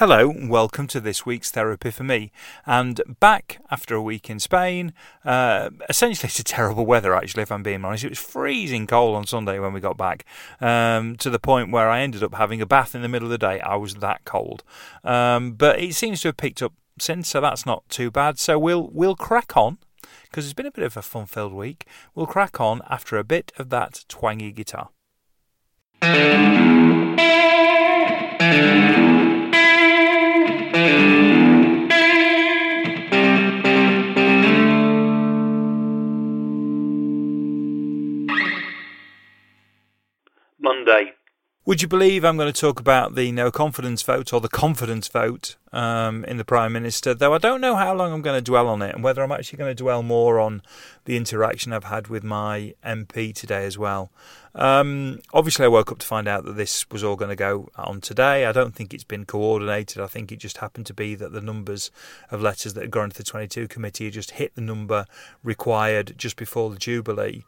Hello, 0.00 0.32
welcome 0.34 0.86
to 0.86 0.98
this 0.98 1.26
week's 1.26 1.50
Therapy 1.50 1.90
for 1.90 2.04
Me. 2.04 2.32
And 2.64 3.02
back 3.20 3.60
after 3.70 3.94
a 3.94 4.00
week 4.00 4.30
in 4.30 4.40
Spain, 4.40 4.94
uh, 5.26 5.68
essentially 5.90 6.28
it's 6.28 6.38
a 6.38 6.42
terrible 6.42 6.86
weather 6.86 7.14
actually, 7.14 7.42
if 7.42 7.52
I'm 7.52 7.62
being 7.62 7.84
honest. 7.84 8.04
It 8.04 8.08
was 8.08 8.18
freezing 8.18 8.86
cold 8.86 9.14
on 9.14 9.26
Sunday 9.26 9.58
when 9.58 9.74
we 9.74 9.80
got 9.80 9.98
back, 9.98 10.24
um, 10.58 11.16
to 11.16 11.28
the 11.28 11.38
point 11.38 11.70
where 11.70 11.90
I 11.90 12.00
ended 12.00 12.22
up 12.22 12.32
having 12.36 12.62
a 12.62 12.66
bath 12.66 12.94
in 12.94 13.02
the 13.02 13.10
middle 13.10 13.26
of 13.26 13.30
the 13.30 13.36
day. 13.36 13.60
I 13.60 13.76
was 13.76 13.96
that 13.96 14.24
cold. 14.24 14.64
Um, 15.04 15.52
but 15.52 15.78
it 15.78 15.94
seems 15.94 16.22
to 16.22 16.28
have 16.28 16.38
picked 16.38 16.62
up 16.62 16.72
since, 16.98 17.28
so 17.28 17.42
that's 17.42 17.66
not 17.66 17.86
too 17.90 18.10
bad. 18.10 18.38
So 18.38 18.58
we'll, 18.58 18.88
we'll 18.94 19.16
crack 19.16 19.54
on, 19.54 19.76
because 20.22 20.46
it's 20.46 20.54
been 20.54 20.64
a 20.64 20.72
bit 20.72 20.84
of 20.84 20.96
a 20.96 21.02
fun 21.02 21.26
filled 21.26 21.52
week. 21.52 21.84
We'll 22.14 22.24
crack 22.24 22.58
on 22.58 22.80
after 22.88 23.18
a 23.18 23.24
bit 23.24 23.52
of 23.58 23.68
that 23.68 24.06
twangy 24.08 24.50
guitar. 24.50 24.88
Monday. 40.70 41.14
Would 41.66 41.82
you 41.82 41.88
believe 41.88 42.24
I'm 42.24 42.36
going 42.36 42.52
to 42.52 42.60
talk 42.60 42.78
about 42.78 43.16
the 43.16 43.32
no 43.32 43.50
confidence 43.50 44.02
vote 44.02 44.32
or 44.32 44.40
the 44.40 44.48
confidence 44.48 45.08
vote 45.08 45.56
um, 45.72 46.24
in 46.26 46.36
the 46.36 46.44
Prime 46.44 46.72
Minister? 46.72 47.12
Though 47.12 47.34
I 47.34 47.38
don't 47.38 47.60
know 47.60 47.74
how 47.74 47.92
long 47.92 48.12
I'm 48.12 48.22
going 48.22 48.38
to 48.38 48.50
dwell 48.50 48.68
on 48.68 48.80
it 48.80 48.94
and 48.94 49.02
whether 49.02 49.20
I'm 49.20 49.32
actually 49.32 49.58
going 49.58 49.72
to 49.72 49.82
dwell 49.82 50.04
more 50.04 50.38
on 50.38 50.62
the 51.06 51.16
interaction 51.16 51.72
I've 51.72 51.84
had 51.84 52.06
with 52.06 52.22
my 52.22 52.74
MP 52.86 53.34
today 53.34 53.66
as 53.66 53.76
well. 53.76 54.12
Um, 54.54 55.18
obviously, 55.32 55.64
I 55.64 55.68
woke 55.68 55.90
up 55.90 55.98
to 55.98 56.06
find 56.06 56.28
out 56.28 56.44
that 56.44 56.54
this 56.54 56.88
was 56.90 57.02
all 57.02 57.16
going 57.16 57.30
to 57.30 57.36
go 57.36 57.68
on 57.74 58.00
today. 58.00 58.46
I 58.46 58.52
don't 58.52 58.74
think 58.74 58.94
it's 58.94 59.02
been 59.02 59.24
coordinated. 59.24 60.00
I 60.00 60.06
think 60.06 60.30
it 60.30 60.38
just 60.38 60.58
happened 60.58 60.86
to 60.86 60.94
be 60.94 61.16
that 61.16 61.32
the 61.32 61.40
numbers 61.40 61.90
of 62.30 62.40
letters 62.40 62.74
that 62.74 62.82
had 62.82 62.92
gone 62.92 63.10
to 63.10 63.16
the 63.16 63.24
22 63.24 63.66
committee 63.66 64.04
had 64.04 64.14
just 64.14 64.30
hit 64.32 64.54
the 64.54 64.60
number 64.60 65.04
required 65.42 66.14
just 66.16 66.36
before 66.36 66.70
the 66.70 66.78
Jubilee. 66.78 67.44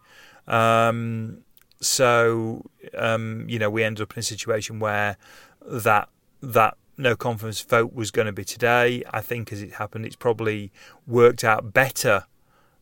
Um, 0.49 1.45
so 1.83 2.65
um, 2.97 3.47
you 3.49 3.59
know 3.59 3.71
we 3.71 3.85
ended 3.85 4.03
up 4.03 4.13
in 4.15 4.21
a 4.21 4.23
situation 4.23 4.79
where 4.79 5.17
that 5.65 6.09
that 6.41 6.77
no 6.97 7.17
confidence 7.17 7.61
vote 7.63 7.95
was 7.95 8.11
going 8.11 8.27
to 8.27 8.33
be 8.33 8.45
today. 8.45 9.03
I 9.11 9.21
think 9.21 9.53
as 9.53 9.63
it 9.63 9.75
happened, 9.75 10.07
it's 10.07 10.17
probably 10.17 10.71
worked 11.07 11.45
out 11.45 11.73
better 11.73 12.25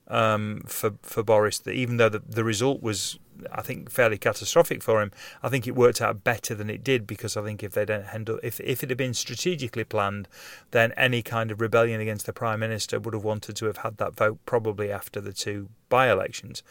um, 0.09 0.63
for 0.67 0.95
for 1.03 1.23
Boris. 1.23 1.59
That 1.59 1.73
even 1.73 1.97
though 1.97 2.09
the, 2.09 2.19
the 2.21 2.45
result 2.45 2.83
was, 2.83 3.19
I 3.53 3.63
think, 3.63 3.91
fairly 3.91 4.19
catastrophic 4.19 4.83
for 4.83 5.01
him, 5.01 5.13
I 5.43 5.49
think 5.49 5.67
it 5.67 5.75
worked 5.75 6.01
out 6.01 6.25
better 6.25 6.55
than 6.55 6.69
it 6.69 6.83
did 6.83 7.07
because 7.07 7.37
I 7.37 7.43
think 7.43 7.63
if 7.63 7.73
they 7.73 7.85
don't 7.85 8.07
handle, 8.07 8.41
if 8.43 8.61
if 8.61 8.83
it 8.83 8.91
had 8.91 8.99
been 8.99 9.15
strategically 9.15 9.85
planned, 9.85 10.29
then 10.73 10.93
any 10.97 11.23
kind 11.23 11.51
of 11.51 11.61
rebellion 11.61 12.01
against 12.01 12.27
the 12.27 12.33
prime 12.33 12.61
minister 12.61 12.99
would 12.99 13.15
have 13.15 13.25
wanted 13.25 13.57
to 13.57 13.67
have 13.67 13.79
had 13.79 13.97
that 13.99 14.15
vote 14.15 14.39
probably 14.47 14.91
after 14.91 15.21
the 15.21 15.33
two 15.33 15.69
by-elections. 15.89 16.63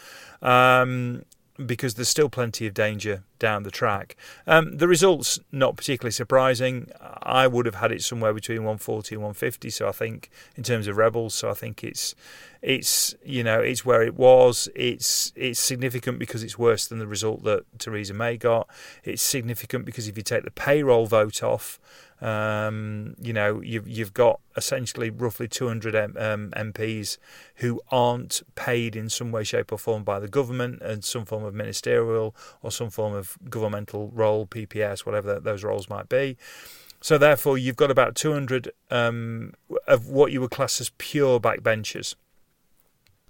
Um, 0.42 1.24
because 1.66 1.96
there's 1.96 2.10
still 2.10 2.30
plenty 2.30 2.68
of 2.68 2.74
danger 2.74 3.24
down 3.40 3.64
the 3.64 3.72
track. 3.72 4.16
Um, 4.46 4.78
the 4.78 4.88
results 4.88 5.40
not 5.52 5.78
particularly 5.78 6.12
surprising. 6.12 6.92
I 7.24 7.48
would 7.48 7.66
have 7.66 7.76
had 7.76 7.92
it 7.92 8.04
somewhere 8.04 8.34
between 8.34 8.60
140 8.60 9.16
and 9.16 9.24
150. 9.24 9.70
So 9.70 9.88
I 9.88 9.92
think 9.92 10.30
in 10.56 10.64
terms 10.64 10.88
of 10.88 10.98
rebels, 10.98 11.34
so 11.34 11.50
I 11.50 11.54
think 11.54 11.84
it's 11.84 12.16
it's 12.62 13.16
you 13.24 13.44
know 13.44 13.62
it's 13.62 13.86
where 13.86 14.02
it 14.04 14.16
was. 14.16 14.68
It's 14.76 15.32
it's 15.36 15.60
significant 15.60 16.20
because 16.20 16.44
it's 16.44 16.58
worse 16.58 16.88
than 16.88 17.00
the 17.00 17.08
result 17.08 17.44
that 17.44 17.64
Theresa 17.80 18.14
May 18.14 18.38
got. 18.38 18.68
It's 19.04 19.22
significant 19.22 19.86
because 19.86 20.08
if 20.08 20.18
you 20.18 20.24
take 20.24 20.44
the 20.44 20.52
payroll 20.52 21.06
vote 21.06 21.42
off. 21.42 21.80
Um, 22.22 23.16
you 23.22 23.32
know, 23.32 23.62
you've 23.62 23.88
you've 23.88 24.14
got 24.14 24.42
essentially 24.58 25.10
roughly 25.10 25.48
200 25.48 25.96
M, 25.96 26.18
um, 26.18 26.52
MPs 26.52 27.18
who 27.56 27.80
aren't 27.92 28.42
paid 28.56 28.98
in 28.98 29.10
some 29.10 29.32
way, 29.32 29.46
shape, 29.46 29.72
or 29.72 29.78
form 29.78 30.04
by 30.04 30.20
the 30.20 30.28
government 30.28 30.82
and 30.82 31.06
some 31.06 31.24
form 31.24 31.46
of 31.46 31.54
ministerial 31.54 32.36
or 32.62 32.72
some 32.72 32.90
form 32.90 33.14
of 33.14 33.29
governmental 33.50 34.10
role, 34.14 34.46
PPS, 34.48 35.06
whatever 35.06 35.40
those 35.40 35.64
roles 35.64 35.90
might 35.90 36.10
be. 36.10 36.38
So 37.02 37.18
therefore, 37.18 37.58
you've 37.58 37.78
got 37.78 37.92
about 37.92 38.16
200 38.16 38.72
um, 38.92 39.54
of 39.88 40.08
what 40.08 40.32
you 40.32 40.42
would 40.42 40.52
class 40.52 40.82
as 40.82 40.92
pure 40.98 41.40
backbenchers 41.40 42.16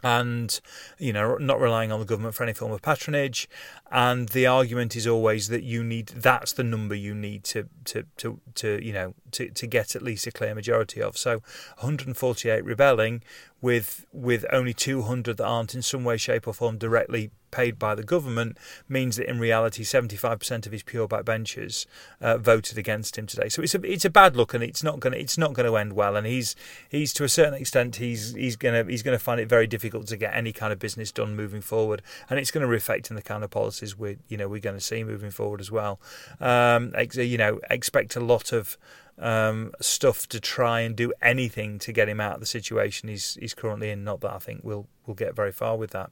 and 0.03 0.61
you 0.97 1.11
know 1.11 1.35
not 1.37 1.59
relying 1.59 1.91
on 1.91 1.99
the 1.99 2.05
government 2.05 2.33
for 2.33 2.43
any 2.43 2.53
form 2.53 2.71
of 2.71 2.81
patronage 2.81 3.49
and 3.91 4.29
the 4.29 4.45
argument 4.45 4.95
is 4.95 5.07
always 5.07 5.47
that 5.47 5.63
you 5.63 5.83
need 5.83 6.07
that's 6.07 6.53
the 6.53 6.63
number 6.63 6.95
you 6.95 7.13
need 7.15 7.43
to 7.45 7.67
to 7.85 8.05
to, 8.17 8.39
to 8.55 8.83
you 8.83 8.93
know 8.93 9.13
to, 9.31 9.49
to 9.49 9.67
get 9.67 9.95
at 9.95 10.01
least 10.01 10.27
a 10.27 10.31
clear 10.31 10.53
majority 10.53 11.01
of. 11.01 11.17
So 11.17 11.41
148 11.79 12.63
rebelling 12.63 13.23
with 13.61 14.05
with 14.11 14.45
only 14.51 14.73
200 14.73 15.37
that 15.37 15.45
aren't 15.45 15.75
in 15.75 15.81
some 15.81 16.03
way 16.03 16.17
shape 16.17 16.47
or 16.47 16.53
form 16.53 16.77
directly 16.77 17.31
paid 17.51 17.79
by 17.79 17.95
the 17.95 18.03
government 18.03 18.57
means 18.87 19.15
that 19.17 19.27
in 19.27 19.39
reality 19.39 19.83
75% 19.83 20.65
of 20.65 20.71
his 20.71 20.83
pure 20.83 21.07
backbenchers 21.07 21.85
uh, 22.21 22.37
voted 22.37 22.77
against 22.77 23.17
him 23.17 23.25
today. 23.25 23.49
So 23.49 23.61
it's 23.61 23.75
a 23.75 23.81
it's 23.83 24.05
a 24.05 24.09
bad 24.09 24.35
look 24.35 24.53
and 24.53 24.63
it's 24.63 24.83
not 24.83 24.99
going 24.99 25.13
it's 25.13 25.37
not 25.37 25.53
going 25.53 25.65
to 25.65 25.77
end 25.77 25.93
well. 25.93 26.15
And 26.15 26.27
he's 26.27 26.55
he's 26.89 27.13
to 27.13 27.23
a 27.23 27.29
certain 27.29 27.55
extent 27.55 27.97
he's 27.97 28.33
he's 28.33 28.55
going 28.55 28.85
to 28.85 28.89
he's 28.89 29.03
going 29.03 29.17
to 29.17 29.23
find 29.23 29.41
it 29.41 29.49
very 29.49 29.67
difficult 29.67 30.07
to 30.07 30.17
get 30.17 30.33
any 30.35 30.53
kind 30.53 30.71
of 30.71 30.79
business 30.79 31.11
done 31.11 31.35
moving 31.35 31.61
forward. 31.61 32.01
And 32.29 32.39
it's 32.39 32.51
going 32.51 32.65
to 32.65 32.67
reflect 32.67 33.09
in 33.09 33.15
the 33.15 33.21
kind 33.21 33.43
of 33.43 33.49
policies 33.79 33.97
we 33.97 34.17
you 34.27 34.37
know 34.37 34.47
we're 34.47 34.59
going 34.59 34.75
to 34.75 34.81
see 34.81 35.03
moving 35.03 35.31
forward 35.31 35.61
as 35.61 35.71
well. 35.71 35.99
Um, 36.39 36.93
you 37.13 37.37
know 37.37 37.59
expect 37.69 38.15
a 38.15 38.19
lot 38.19 38.51
of 38.51 38.77
um, 39.17 39.73
stuff 39.81 40.27
to 40.29 40.39
try 40.39 40.81
and 40.81 40.95
do 40.95 41.11
anything 41.21 41.79
to 41.79 41.91
get 41.91 42.07
him 42.07 42.21
out 42.21 42.35
of 42.35 42.39
the 42.39 42.45
situation 42.45 43.09
he's 43.09 43.35
he's 43.39 43.53
currently 43.53 43.89
in. 43.89 44.03
Not 44.03 44.21
that 44.21 44.33
I 44.33 44.39
think 44.39 44.61
we'll 44.63 44.87
we'll 45.05 45.15
get 45.15 45.35
very 45.35 45.51
far 45.51 45.77
with 45.77 45.91
that. 45.91 46.11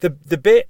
The 0.00 0.16
the 0.26 0.38
bit 0.38 0.68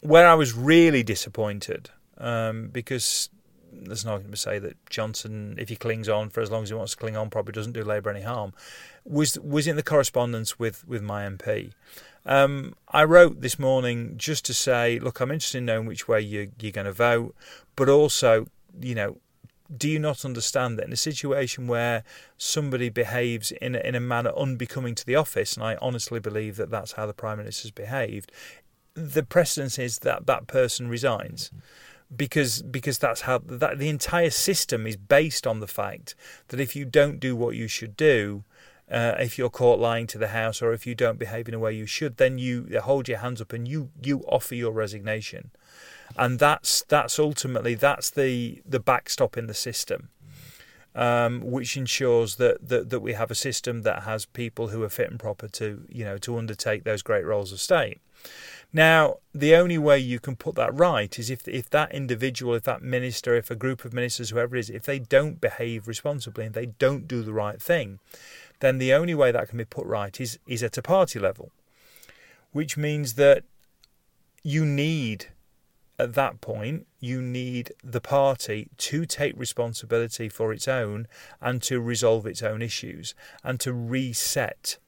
where 0.00 0.26
I 0.26 0.34
was 0.34 0.54
really 0.54 1.02
disappointed 1.02 1.90
um, 2.18 2.68
because 2.68 3.28
there's 3.72 4.04
no 4.04 4.12
argument 4.12 4.36
to 4.36 4.40
say 4.40 4.58
that 4.58 4.74
Johnson, 4.88 5.54
if 5.58 5.68
he 5.68 5.76
clings 5.76 6.08
on 6.08 6.30
for 6.30 6.40
as 6.40 6.50
long 6.50 6.62
as 6.62 6.70
he 6.70 6.74
wants 6.74 6.92
to 6.92 6.98
cling 6.98 7.16
on, 7.16 7.30
probably 7.30 7.52
doesn't 7.52 7.72
do 7.72 7.84
Labour 7.84 8.10
any 8.10 8.22
harm. 8.22 8.52
Was 9.04 9.38
was 9.38 9.66
in 9.66 9.76
the 9.76 9.82
correspondence 9.82 10.58
with 10.58 10.86
with 10.86 11.02
my 11.02 11.24
MP. 11.24 11.72
Um, 12.26 12.74
I 12.88 13.04
wrote 13.04 13.40
this 13.40 13.58
morning 13.58 14.14
just 14.16 14.44
to 14.46 14.54
say, 14.54 14.98
look, 14.98 15.20
I'm 15.20 15.30
interested 15.30 15.58
in 15.58 15.66
knowing 15.66 15.86
which 15.86 16.06
way 16.06 16.20
you, 16.20 16.52
you're 16.60 16.72
going 16.72 16.86
to 16.86 16.92
vote, 16.92 17.34
but 17.76 17.88
also, 17.88 18.46
you 18.80 18.94
know, 18.94 19.16
do 19.74 19.88
you 19.88 19.98
not 19.98 20.24
understand 20.24 20.78
that 20.78 20.86
in 20.86 20.92
a 20.92 20.96
situation 20.96 21.66
where 21.66 22.02
somebody 22.36 22.88
behaves 22.88 23.52
in 23.52 23.74
a, 23.74 23.78
in 23.78 23.94
a 23.94 24.00
manner 24.00 24.32
unbecoming 24.36 24.94
to 24.96 25.06
the 25.06 25.14
office, 25.14 25.54
and 25.54 25.64
I 25.64 25.76
honestly 25.80 26.20
believe 26.20 26.56
that 26.56 26.70
that's 26.70 26.92
how 26.92 27.06
the 27.06 27.14
Prime 27.14 27.38
Minister 27.38 27.68
has 27.68 27.70
behaved, 27.70 28.32
the 28.94 29.22
precedence 29.22 29.78
is 29.78 30.00
that 30.00 30.26
that 30.26 30.46
person 30.46 30.88
resigns. 30.88 31.50
Because 32.14 32.60
because 32.62 32.98
that's 32.98 33.20
how 33.20 33.38
that 33.38 33.78
the 33.78 33.88
entire 33.88 34.30
system 34.30 34.84
is 34.84 34.96
based 34.96 35.46
on 35.46 35.60
the 35.60 35.68
fact 35.68 36.16
that 36.48 36.58
if 36.58 36.74
you 36.74 36.84
don't 36.84 37.20
do 37.20 37.36
what 37.36 37.54
you 37.54 37.68
should 37.68 37.96
do, 37.96 38.42
uh, 38.90 39.14
if 39.18 39.38
you're 39.38 39.50
caught 39.50 39.78
lying 39.78 40.06
to 40.08 40.18
the 40.18 40.28
house 40.28 40.60
or 40.60 40.72
if 40.72 40.86
you 40.86 40.94
don't 40.94 41.18
behave 41.18 41.48
in 41.48 41.54
a 41.54 41.58
way 41.58 41.72
you 41.72 41.86
should, 41.86 42.16
then 42.16 42.38
you 42.38 42.80
hold 42.82 43.08
your 43.08 43.18
hands 43.18 43.40
up 43.40 43.52
and 43.52 43.68
you 43.68 43.90
you 44.02 44.20
offer 44.28 44.54
your 44.54 44.72
resignation 44.72 45.50
and 46.16 46.38
that's 46.38 46.82
that's 46.88 47.18
ultimately 47.18 47.74
that's 47.74 48.10
the 48.10 48.62
the 48.66 48.80
backstop 48.80 49.36
in 49.36 49.46
the 49.46 49.54
system, 49.54 50.08
um, 50.94 51.40
which 51.40 51.76
ensures 51.76 52.36
that, 52.36 52.68
that 52.68 52.90
that 52.90 53.00
we 53.00 53.12
have 53.12 53.30
a 53.30 53.34
system 53.34 53.82
that 53.82 54.02
has 54.02 54.26
people 54.26 54.68
who 54.68 54.82
are 54.82 54.88
fit 54.88 55.10
and 55.10 55.20
proper 55.20 55.48
to 55.48 55.84
you 55.88 56.04
know 56.04 56.18
to 56.18 56.36
undertake 56.36 56.84
those 56.84 57.02
great 57.02 57.24
roles 57.24 57.52
of 57.52 57.60
state. 57.60 58.00
Now, 58.72 59.16
the 59.34 59.56
only 59.56 59.78
way 59.78 59.98
you 59.98 60.20
can 60.20 60.36
put 60.36 60.54
that 60.54 60.72
right 60.74 61.18
is 61.18 61.30
if 61.30 61.46
if 61.48 61.70
that 61.70 61.92
individual, 61.92 62.54
if 62.54 62.64
that 62.64 62.82
minister, 62.82 63.34
if 63.34 63.50
a 63.50 63.56
group 63.56 63.84
of 63.84 63.92
ministers, 63.92 64.30
whoever 64.30 64.56
it 64.56 64.60
is, 64.60 64.70
if 64.70 64.84
they 64.84 64.98
don't 64.98 65.40
behave 65.40 65.88
responsibly 65.88 66.46
and 66.46 66.54
they 66.54 66.66
don't 66.66 67.08
do 67.08 67.22
the 67.22 67.32
right 67.32 67.60
thing, 67.60 67.98
then 68.60 68.78
the 68.78 68.92
only 68.92 69.14
way 69.14 69.32
that 69.32 69.48
can 69.48 69.58
be 69.58 69.64
put 69.64 69.86
right 69.86 70.20
is 70.20 70.38
is 70.46 70.62
at 70.62 70.78
a 70.78 70.82
party 70.82 71.18
level, 71.18 71.50
which 72.52 72.76
means 72.76 73.14
that 73.14 73.44
you 74.42 74.64
need 74.64 75.26
at 76.00 76.14
that 76.14 76.40
point, 76.40 76.86
you 76.98 77.20
need 77.20 77.72
the 77.84 78.00
party 78.00 78.70
to 78.78 79.04
take 79.04 79.38
responsibility 79.38 80.30
for 80.30 80.50
its 80.50 80.66
own 80.66 81.06
and 81.42 81.60
to 81.62 81.78
resolve 81.78 82.26
its 82.26 82.42
own 82.42 82.62
issues 82.62 83.14
and 83.44 83.60
to 83.60 83.74
reset, 83.74 84.78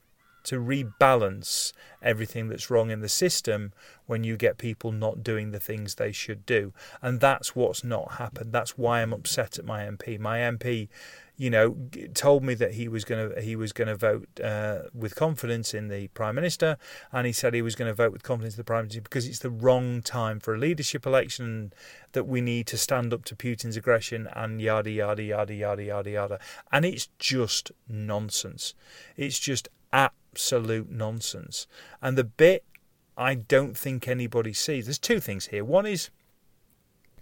to 0.45 0.59
rebalance 0.59 1.75
everything 2.03 2.49
that's 2.49 2.71
wrong 2.71 2.91
in 2.91 3.01
the 3.01 3.11
system 3.11 3.73
when 4.07 4.25
you 4.25 4.39
get 4.39 4.57
people 4.57 4.91
not 4.91 5.23
doing 5.23 5.51
the 5.51 5.61
things 5.61 5.97
they 5.97 6.13
should 6.13 6.47
do. 6.47 6.73
And 7.03 7.21
that's 7.21 7.55
what's 7.55 7.85
not 7.85 8.13
happened. 8.13 8.53
That's 8.53 8.79
why 8.79 9.03
I'm 9.03 9.13
upset 9.13 9.59
at 9.59 9.67
my 9.67 9.83
MP. 9.83 10.19
My 10.19 10.39
MP 10.39 10.89
you 11.37 11.51
know, 11.51 11.77
told 12.15 12.45
me 12.45 12.55
that 12.55 12.75
he 12.75 12.89
was 12.89 13.05
going 13.05 13.31
to 13.31 13.41
he 13.41 13.57
was 13.57 13.73
going 13.73 13.89
to 13.89 13.97
vote 13.97 14.29
uh, 14.43 14.81
with 14.95 15.15
confidence 15.15 15.73
in 15.75 15.89
the 15.89 16.09
prime 16.09 16.35
minister, 16.35 16.77
and 17.11 17.27
he 17.27 17.33
said 17.33 17.55
he 17.55 17.63
was 17.63 17.75
going 17.75 17.89
to 17.89 17.95
vote 17.95 18.13
with 18.13 18.23
confidence 18.23 18.55
in 18.55 18.59
the 18.59 18.65
prime 18.65 18.85
minister 18.85 19.01
because 19.01 19.27
it's 19.27 19.39
the 19.39 19.51
wrong 19.51 20.03
time 20.03 20.41
for 20.41 20.55
a 20.55 20.59
leadership 20.59 21.07
election, 21.07 21.73
that 22.13 22.25
we 22.25 22.41
need 22.41 22.67
to 22.67 22.77
stand 22.77 23.13
up 23.13 23.25
to 23.25 23.35
Putin's 23.35 23.77
aggression 23.77 24.29
and 24.35 24.61
yada 24.61 24.91
yada 24.91 25.23
yada 25.23 25.55
yada 25.55 25.83
yada 25.83 26.11
yada, 26.11 26.39
and 26.71 26.85
it's 26.85 27.09
just 27.19 27.73
nonsense. 27.89 28.75
It's 29.17 29.39
just 29.39 29.69
absolute 29.93 30.91
nonsense, 30.91 31.67
and 32.03 32.17
the 32.19 32.25
bit 32.25 32.65
I 33.17 33.35
don't 33.35 33.77
think 33.77 34.07
anybody 34.07 34.53
sees. 34.53 34.87
There's 34.87 34.99
two 34.99 35.21
things 35.21 35.47
here. 35.47 35.65
One 35.65 35.87
is 35.87 36.11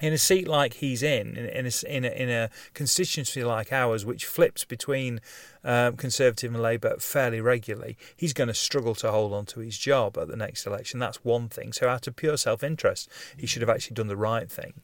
in 0.00 0.12
a 0.12 0.18
seat 0.18 0.48
like 0.48 0.74
he's 0.74 1.02
in, 1.02 1.36
in 1.36 1.66
a, 1.66 1.86
in 1.88 2.04
a, 2.04 2.08
in 2.08 2.30
a 2.30 2.50
constituency 2.74 3.44
like 3.44 3.72
ours, 3.72 4.04
which 4.04 4.24
flips 4.24 4.64
between 4.64 5.20
um, 5.64 5.96
Conservative 5.96 6.52
and 6.52 6.62
Labour 6.62 6.96
fairly 6.98 7.40
regularly, 7.40 7.96
he's 8.16 8.32
going 8.32 8.48
to 8.48 8.54
struggle 8.54 8.94
to 8.96 9.10
hold 9.10 9.32
on 9.32 9.46
to 9.46 9.60
his 9.60 9.76
job 9.78 10.16
at 10.18 10.28
the 10.28 10.36
next 10.36 10.66
election. 10.66 11.00
That's 11.00 11.24
one 11.24 11.48
thing. 11.48 11.72
So, 11.72 11.88
out 11.88 12.06
of 12.06 12.16
pure 12.16 12.36
self 12.36 12.62
interest, 12.62 13.08
he 13.36 13.46
should 13.46 13.62
have 13.62 13.70
actually 13.70 13.94
done 13.94 14.08
the 14.08 14.16
right 14.16 14.50
thing. 14.50 14.74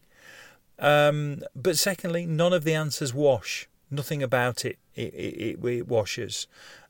Um, 0.78 1.42
but 1.54 1.78
secondly, 1.78 2.26
none 2.26 2.52
of 2.52 2.64
the 2.64 2.74
answers 2.74 3.14
wash. 3.14 3.68
Nothing 3.90 4.22
about 4.22 4.64
it 4.64 4.78
it, 4.96 5.14
it, 5.14 5.64
it 5.64 5.88
washes. 5.88 6.46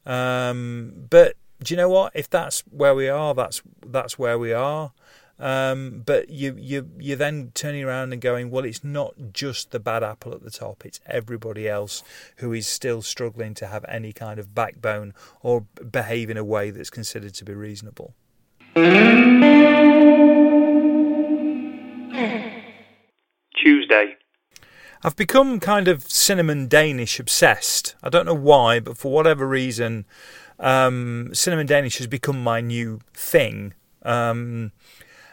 Um, 0.07 1.07
but 1.11 1.35
do 1.63 1.75
you 1.75 1.77
know 1.77 1.89
what? 1.89 2.13
If 2.15 2.31
that's 2.31 2.63
where 2.71 2.95
we 2.95 3.09
are, 3.09 3.35
that's 3.35 3.63
that's 3.85 4.19
where 4.19 4.39
we 4.39 4.53
are. 4.53 4.93
Um, 5.39 6.03
but 6.07 6.31
you 6.31 6.57
you 6.59 6.89
you're 6.99 7.17
then 7.17 7.53
turning 7.55 7.85
around 7.85 8.13
and 8.13 8.23
going, 8.23 8.51
well, 8.51 8.65
it's 8.65 8.83
not 8.83 9.15
just 9.33 9.71
the 9.71 9.79
bad 9.79 10.03
apple 10.03 10.33
at 10.33 10.43
the 10.43 10.51
top; 10.51 10.87
it's 10.87 11.01
everybody 11.07 11.69
else 11.69 12.03
who 12.37 12.53
is 12.53 12.67
still 12.67 13.03
struggling 13.03 13.53
to 13.55 13.67
have 13.67 13.85
any 13.87 14.13
kind 14.13 14.41
of 14.41 14.55
backbone 14.55 15.13
or 15.43 15.67
behave 15.91 16.31
in 16.31 16.37
a 16.37 16.45
way 16.45 16.71
that's 16.71 16.91
considered 16.91 17.35
to 17.35 17.45
be 17.45 17.53
reasonable. 17.53 18.15
Tuesday. 23.57 24.17
I've 25.03 25.17
become 25.17 25.61
kind 25.61 25.89
of 25.89 26.11
cinnamon 26.11 26.67
Danish 26.67 27.21
obsessed. 27.21 27.95
I 28.03 28.09
don't 28.09 28.27
know 28.27 28.35
why, 28.35 28.81
but 28.81 28.97
for 28.97 29.13
whatever 29.13 29.47
reason, 29.47 30.07
um, 30.59 31.31
cinnamon 31.35 31.67
Danish 31.67 31.99
has 31.99 32.07
become 32.07 32.43
my 32.43 32.61
new 32.61 33.01
thing. 33.13 33.75
Um, 34.03 34.73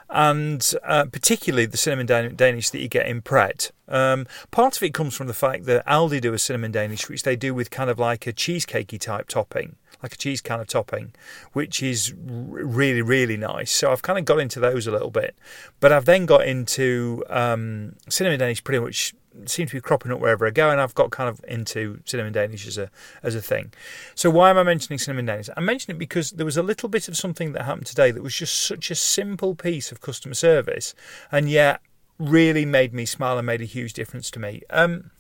and 0.10 0.74
uh, 0.84 1.06
particularly 1.06 1.66
the 1.66 1.78
cinnamon 1.78 2.36
Danish 2.36 2.70
that 2.70 2.80
you 2.80 2.88
get 2.88 3.08
in 3.08 3.22
Pret. 3.22 3.72
Um, 3.88 4.28
part 4.52 4.78
of 4.78 4.84
it 4.84 4.94
comes 4.94 5.16
from 5.16 5.28
the 5.28 5.34
fact 5.34 5.66
that 5.66 5.86
Aldi 5.86 6.22
do 6.22 6.34
a 6.34 6.40
cinnamon 6.40 6.72
Danish, 6.72 7.10
which 7.10 7.24
they 7.24 7.36
do 7.36 7.54
with 7.54 7.70
kind 7.70 7.90
of 7.90 8.00
like 8.00 8.28
a 8.28 8.34
cheesecakey 8.34 9.00
type 9.00 9.28
topping, 9.28 9.76
like 10.02 10.14
a 10.14 10.18
cheese 10.18 10.42
kind 10.42 10.62
of 10.62 10.68
topping, 10.68 11.14
which 11.54 11.84
is 11.84 12.14
really, 12.18 13.02
really 13.02 13.38
nice. 13.38 13.72
So 13.72 13.92
I've 13.92 14.02
kind 14.02 14.20
of 14.20 14.26
got 14.26 14.40
into 14.40 14.60
those 14.60 14.88
a 14.88 14.92
little 14.92 15.12
bit. 15.12 15.36
But 15.80 15.92
I've 15.92 16.06
then 16.06 16.26
got 16.26 16.48
into 16.48 17.24
um, 17.30 17.96
cinnamon 18.10 18.40
Danish 18.40 18.64
pretty 18.64 18.80
much 18.80 19.14
seem 19.46 19.68
to 19.68 19.76
be 19.76 19.82
cropping 19.82 20.12
up 20.12 20.20
wherever 20.20 20.46
I 20.46 20.52
go, 20.52 20.70
and 20.70 20.80
I've 20.80 20.96
got 20.96 21.12
kind 21.12 21.30
of 21.30 21.44
into 21.48 22.00
cinnamon 22.06 22.34
Danish 22.34 22.68
as 22.68 22.78
a 22.78 22.90
as 23.22 23.36
a 23.36 23.42
thing. 23.42 23.74
So 24.16 24.30
why 24.30 24.50
am 24.50 24.58
I 24.58 24.64
mentioning 24.64 25.00
cinnamon 25.00 25.26
Danish? 25.26 25.50
I 25.56 25.62
mention 25.62 25.92
it 25.92 26.00
because 26.00 26.32
there 26.32 26.46
was 26.46 26.58
a 26.58 26.64
little 26.64 26.90
bit 26.90 27.08
of 27.08 27.18
something 27.18 27.54
that 27.54 27.64
happened 27.64 27.88
today 27.88 28.12
that 28.12 28.24
was 28.24 28.36
just 28.36 28.58
such 28.58 28.92
a 28.92 28.96
simple 28.96 29.56
piece 29.56 29.92
of 29.92 30.02
customer 30.02 30.36
service, 30.36 30.94
and 31.32 31.50
yet 31.50 31.82
really 32.20 32.66
made 32.66 32.94
me 32.94 33.06
smile 33.06 33.38
and 33.38 33.46
made 33.46 33.62
a 33.62 33.66
huge 33.66 33.94
difference 33.94 34.30
to 34.32 34.40
me. 34.40 34.62
Um, 34.70 35.12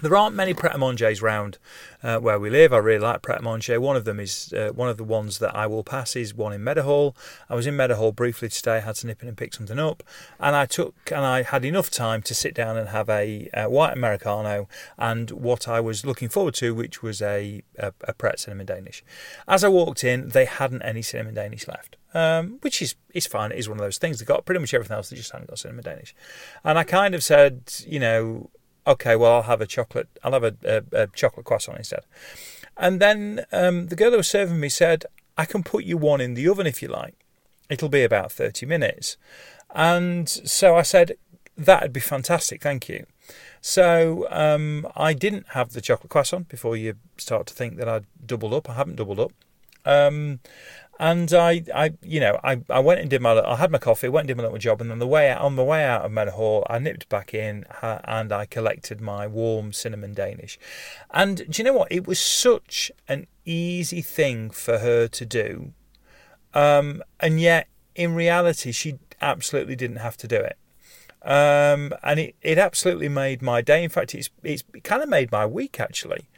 there 0.00 0.16
aren't 0.16 0.36
many 0.36 0.54
Pret 0.54 0.74
a 0.74 0.78
Manger's 0.78 1.22
round 1.22 1.58
uh, 2.02 2.18
where 2.18 2.38
we 2.38 2.50
live. 2.50 2.72
I 2.72 2.78
really 2.78 3.00
like 3.00 3.22
Pret 3.22 3.40
a 3.40 3.42
Manger. 3.42 3.80
One 3.80 3.96
of 3.96 4.04
them 4.04 4.20
is 4.20 4.52
uh, 4.52 4.70
one 4.74 4.88
of 4.88 4.96
the 4.96 5.04
ones 5.04 5.38
that 5.38 5.54
I 5.54 5.66
will 5.66 5.84
pass 5.84 6.16
is 6.16 6.34
one 6.34 6.52
in 6.52 6.62
Meadowhall. 6.62 7.16
I 7.48 7.54
was 7.54 7.66
in 7.66 7.76
Meadowhall 7.76 8.12
briefly 8.12 8.48
today. 8.48 8.80
Had 8.80 8.96
to 8.96 9.06
nip 9.06 9.22
in 9.22 9.28
and 9.28 9.36
pick 9.36 9.54
something 9.54 9.78
up, 9.78 10.02
and 10.38 10.54
I 10.54 10.66
took 10.66 10.94
and 11.10 11.24
I 11.24 11.42
had 11.42 11.64
enough 11.64 11.90
time 11.90 12.22
to 12.22 12.34
sit 12.34 12.54
down 12.54 12.76
and 12.76 12.90
have 12.90 13.08
a, 13.08 13.48
a 13.52 13.68
white 13.68 13.96
americano 13.96 14.68
and 14.96 15.30
what 15.30 15.68
I 15.68 15.80
was 15.80 16.06
looking 16.06 16.28
forward 16.28 16.54
to, 16.54 16.74
which 16.74 17.02
was 17.02 17.20
a, 17.20 17.62
a, 17.78 17.92
a 18.02 18.12
Pret 18.14 18.40
cinnamon 18.40 18.66
Danish. 18.66 19.02
As 19.46 19.64
I 19.64 19.68
walked 19.68 20.04
in, 20.04 20.28
they 20.28 20.44
hadn't 20.44 20.82
any 20.82 21.02
cinnamon 21.02 21.34
Danish 21.34 21.66
left. 21.66 21.96
Um, 22.14 22.58
which 22.62 22.80
is 22.80 22.94
is 23.12 23.26
fine. 23.26 23.52
It 23.52 23.58
is 23.58 23.68
one 23.68 23.78
of 23.78 23.84
those 23.84 23.98
things. 23.98 24.18
They 24.18 24.24
got 24.24 24.46
pretty 24.46 24.60
much 24.60 24.72
everything 24.72 24.96
else. 24.96 25.10
They 25.10 25.16
just 25.16 25.30
hadn't 25.30 25.48
got 25.48 25.58
cinnamon 25.58 25.84
Danish. 25.84 26.14
And 26.64 26.78
I 26.78 26.84
kind 26.84 27.14
of 27.14 27.22
said, 27.22 27.70
you 27.86 28.00
know, 28.00 28.48
okay, 28.86 29.16
well, 29.16 29.34
I'll 29.34 29.42
have 29.42 29.60
a 29.60 29.66
chocolate, 29.66 30.08
I'll 30.22 30.32
have 30.32 30.44
a, 30.44 30.56
a, 30.64 31.02
a 31.02 31.06
chocolate 31.08 31.46
croissant 31.46 31.78
instead. 31.78 32.04
And 32.76 33.00
then 33.00 33.44
um, 33.52 33.88
the 33.88 33.96
girl 33.96 34.12
who 34.12 34.18
was 34.18 34.28
serving 34.28 34.60
me 34.60 34.68
said, 34.68 35.04
I 35.36 35.44
can 35.44 35.62
put 35.62 35.84
you 35.84 35.96
one 35.96 36.20
in 36.20 36.34
the 36.34 36.48
oven 36.48 36.66
if 36.66 36.82
you 36.82 36.88
like. 36.88 37.14
It'll 37.68 37.88
be 37.88 38.02
about 38.02 38.32
30 38.32 38.66
minutes. 38.66 39.16
And 39.74 40.28
so 40.28 40.76
I 40.76 40.82
said, 40.82 41.16
that'd 41.56 41.92
be 41.92 42.00
fantastic, 42.00 42.62
thank 42.62 42.88
you. 42.88 43.06
So 43.60 44.26
um, 44.30 44.86
I 44.96 45.12
didn't 45.12 45.48
have 45.50 45.72
the 45.72 45.80
chocolate 45.80 46.10
croissant 46.10 46.48
before 46.48 46.76
you 46.76 46.94
start 47.16 47.46
to 47.48 47.54
think 47.54 47.76
that 47.76 47.88
I'd 47.88 48.06
doubled 48.24 48.54
up. 48.54 48.70
I 48.70 48.74
haven't 48.74 48.96
doubled 48.96 49.20
up. 49.20 49.32
Um, 49.84 50.40
and 50.98 51.32
I, 51.32 51.62
I, 51.74 51.92
you 52.02 52.20
know, 52.20 52.40
I, 52.42 52.60
I 52.68 52.80
went 52.80 53.00
and 53.00 53.08
did 53.08 53.22
my, 53.22 53.40
I 53.40 53.56
had 53.56 53.70
my 53.70 53.78
coffee, 53.78 54.08
went 54.08 54.24
and 54.24 54.28
did 54.28 54.36
my 54.36 54.42
little 54.42 54.58
job, 54.58 54.80
and 54.80 54.90
on 54.90 54.98
the 54.98 55.06
way 55.06 55.30
out, 55.30 55.40
on 55.40 55.56
the 55.56 55.64
way 55.64 55.84
out 55.84 56.04
of 56.04 56.12
Meadowhall, 56.12 56.66
I 56.68 56.78
nipped 56.78 57.08
back 57.08 57.32
in 57.32 57.64
and 57.82 58.32
I 58.32 58.46
collected 58.46 59.00
my 59.00 59.26
warm 59.26 59.72
cinnamon 59.72 60.14
Danish. 60.14 60.58
And 61.10 61.38
do 61.38 61.62
you 61.62 61.64
know 61.64 61.72
what? 61.72 61.92
It 61.92 62.06
was 62.06 62.18
such 62.18 62.90
an 63.06 63.26
easy 63.44 64.02
thing 64.02 64.50
for 64.50 64.78
her 64.78 65.08
to 65.08 65.26
do, 65.26 65.72
um, 66.54 67.02
and 67.20 67.40
yet 67.40 67.68
in 67.98 68.14
reality, 68.14 68.72
she 68.72 68.98
absolutely 69.20 69.76
didn't 69.76 69.96
have 69.96 70.16
to 70.16 70.28
do 70.28 70.36
it. 70.36 70.56
Um, 71.22 71.92
and 72.02 72.20
it, 72.20 72.36
it 72.42 72.58
absolutely 72.58 73.08
made 73.08 73.42
my 73.42 73.60
day. 73.60 73.82
In 73.82 73.90
fact, 73.90 74.14
it's 74.14 74.30
it's 74.44 74.62
it 74.72 74.84
kind 74.84 75.02
of 75.02 75.08
made 75.08 75.32
my 75.32 75.44
week 75.44 75.80
actually. 75.80 76.28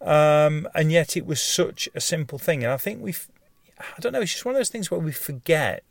Um, 0.00 0.68
and 0.76 0.92
yet 0.92 1.16
it 1.16 1.26
was 1.26 1.42
such 1.42 1.88
a 1.94 2.00
simple 2.00 2.38
thing. 2.38 2.62
And 2.62 2.72
I 2.72 2.76
think 2.76 3.02
we've 3.02 3.28
I 3.78 4.00
don't 4.00 4.12
know, 4.12 4.20
it's 4.20 4.32
just 4.32 4.44
one 4.44 4.54
of 4.54 4.58
those 4.58 4.70
things 4.70 4.90
where 4.90 5.00
we 5.00 5.12
forget 5.12 5.84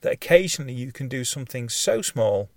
that 0.00 0.12
occasionally 0.12 0.72
you 0.72 0.92
can 0.92 1.08
do 1.08 1.24
something 1.24 1.68
so 1.68 2.02
small 2.02 2.50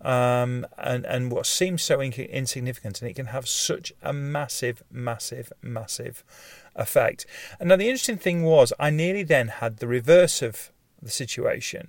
um, 0.00 0.66
and, 0.78 1.06
and 1.06 1.32
what 1.32 1.46
seems 1.46 1.82
so 1.82 2.00
in- 2.00 2.12
insignificant, 2.12 3.00
and 3.00 3.10
it 3.10 3.14
can 3.14 3.26
have 3.26 3.48
such 3.48 3.92
a 4.02 4.12
massive, 4.12 4.82
massive, 4.90 5.52
massive 5.62 6.22
effect. 6.74 7.26
And 7.58 7.68
now 7.68 7.76
the 7.76 7.88
interesting 7.88 8.18
thing 8.18 8.42
was, 8.42 8.72
I 8.78 8.90
nearly 8.90 9.22
then 9.22 9.48
had 9.48 9.78
the 9.78 9.86
reverse 9.86 10.42
of 10.42 10.70
the 11.00 11.10
situation. 11.10 11.88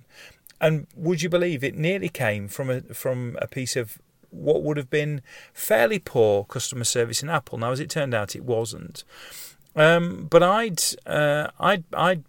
And 0.60 0.86
would 0.96 1.22
you 1.22 1.28
believe 1.28 1.62
it 1.62 1.76
nearly 1.76 2.08
came 2.08 2.48
from 2.48 2.70
a 2.70 2.80
from 2.80 3.38
a 3.40 3.46
piece 3.46 3.76
of 3.76 3.98
what 4.30 4.62
would 4.62 4.76
have 4.76 4.90
been 4.90 5.22
fairly 5.52 5.98
poor 5.98 6.44
customer 6.44 6.84
service 6.84 7.22
in 7.22 7.30
Apple. 7.30 7.58
Now, 7.58 7.72
as 7.72 7.80
it 7.80 7.90
turned 7.90 8.14
out, 8.14 8.36
it 8.36 8.44
wasn't. 8.44 9.04
Um, 9.76 10.26
but 10.28 10.42
I'd 10.42 10.80
uh, 11.06 11.48
I'd 11.60 11.84
I'd 11.94 12.24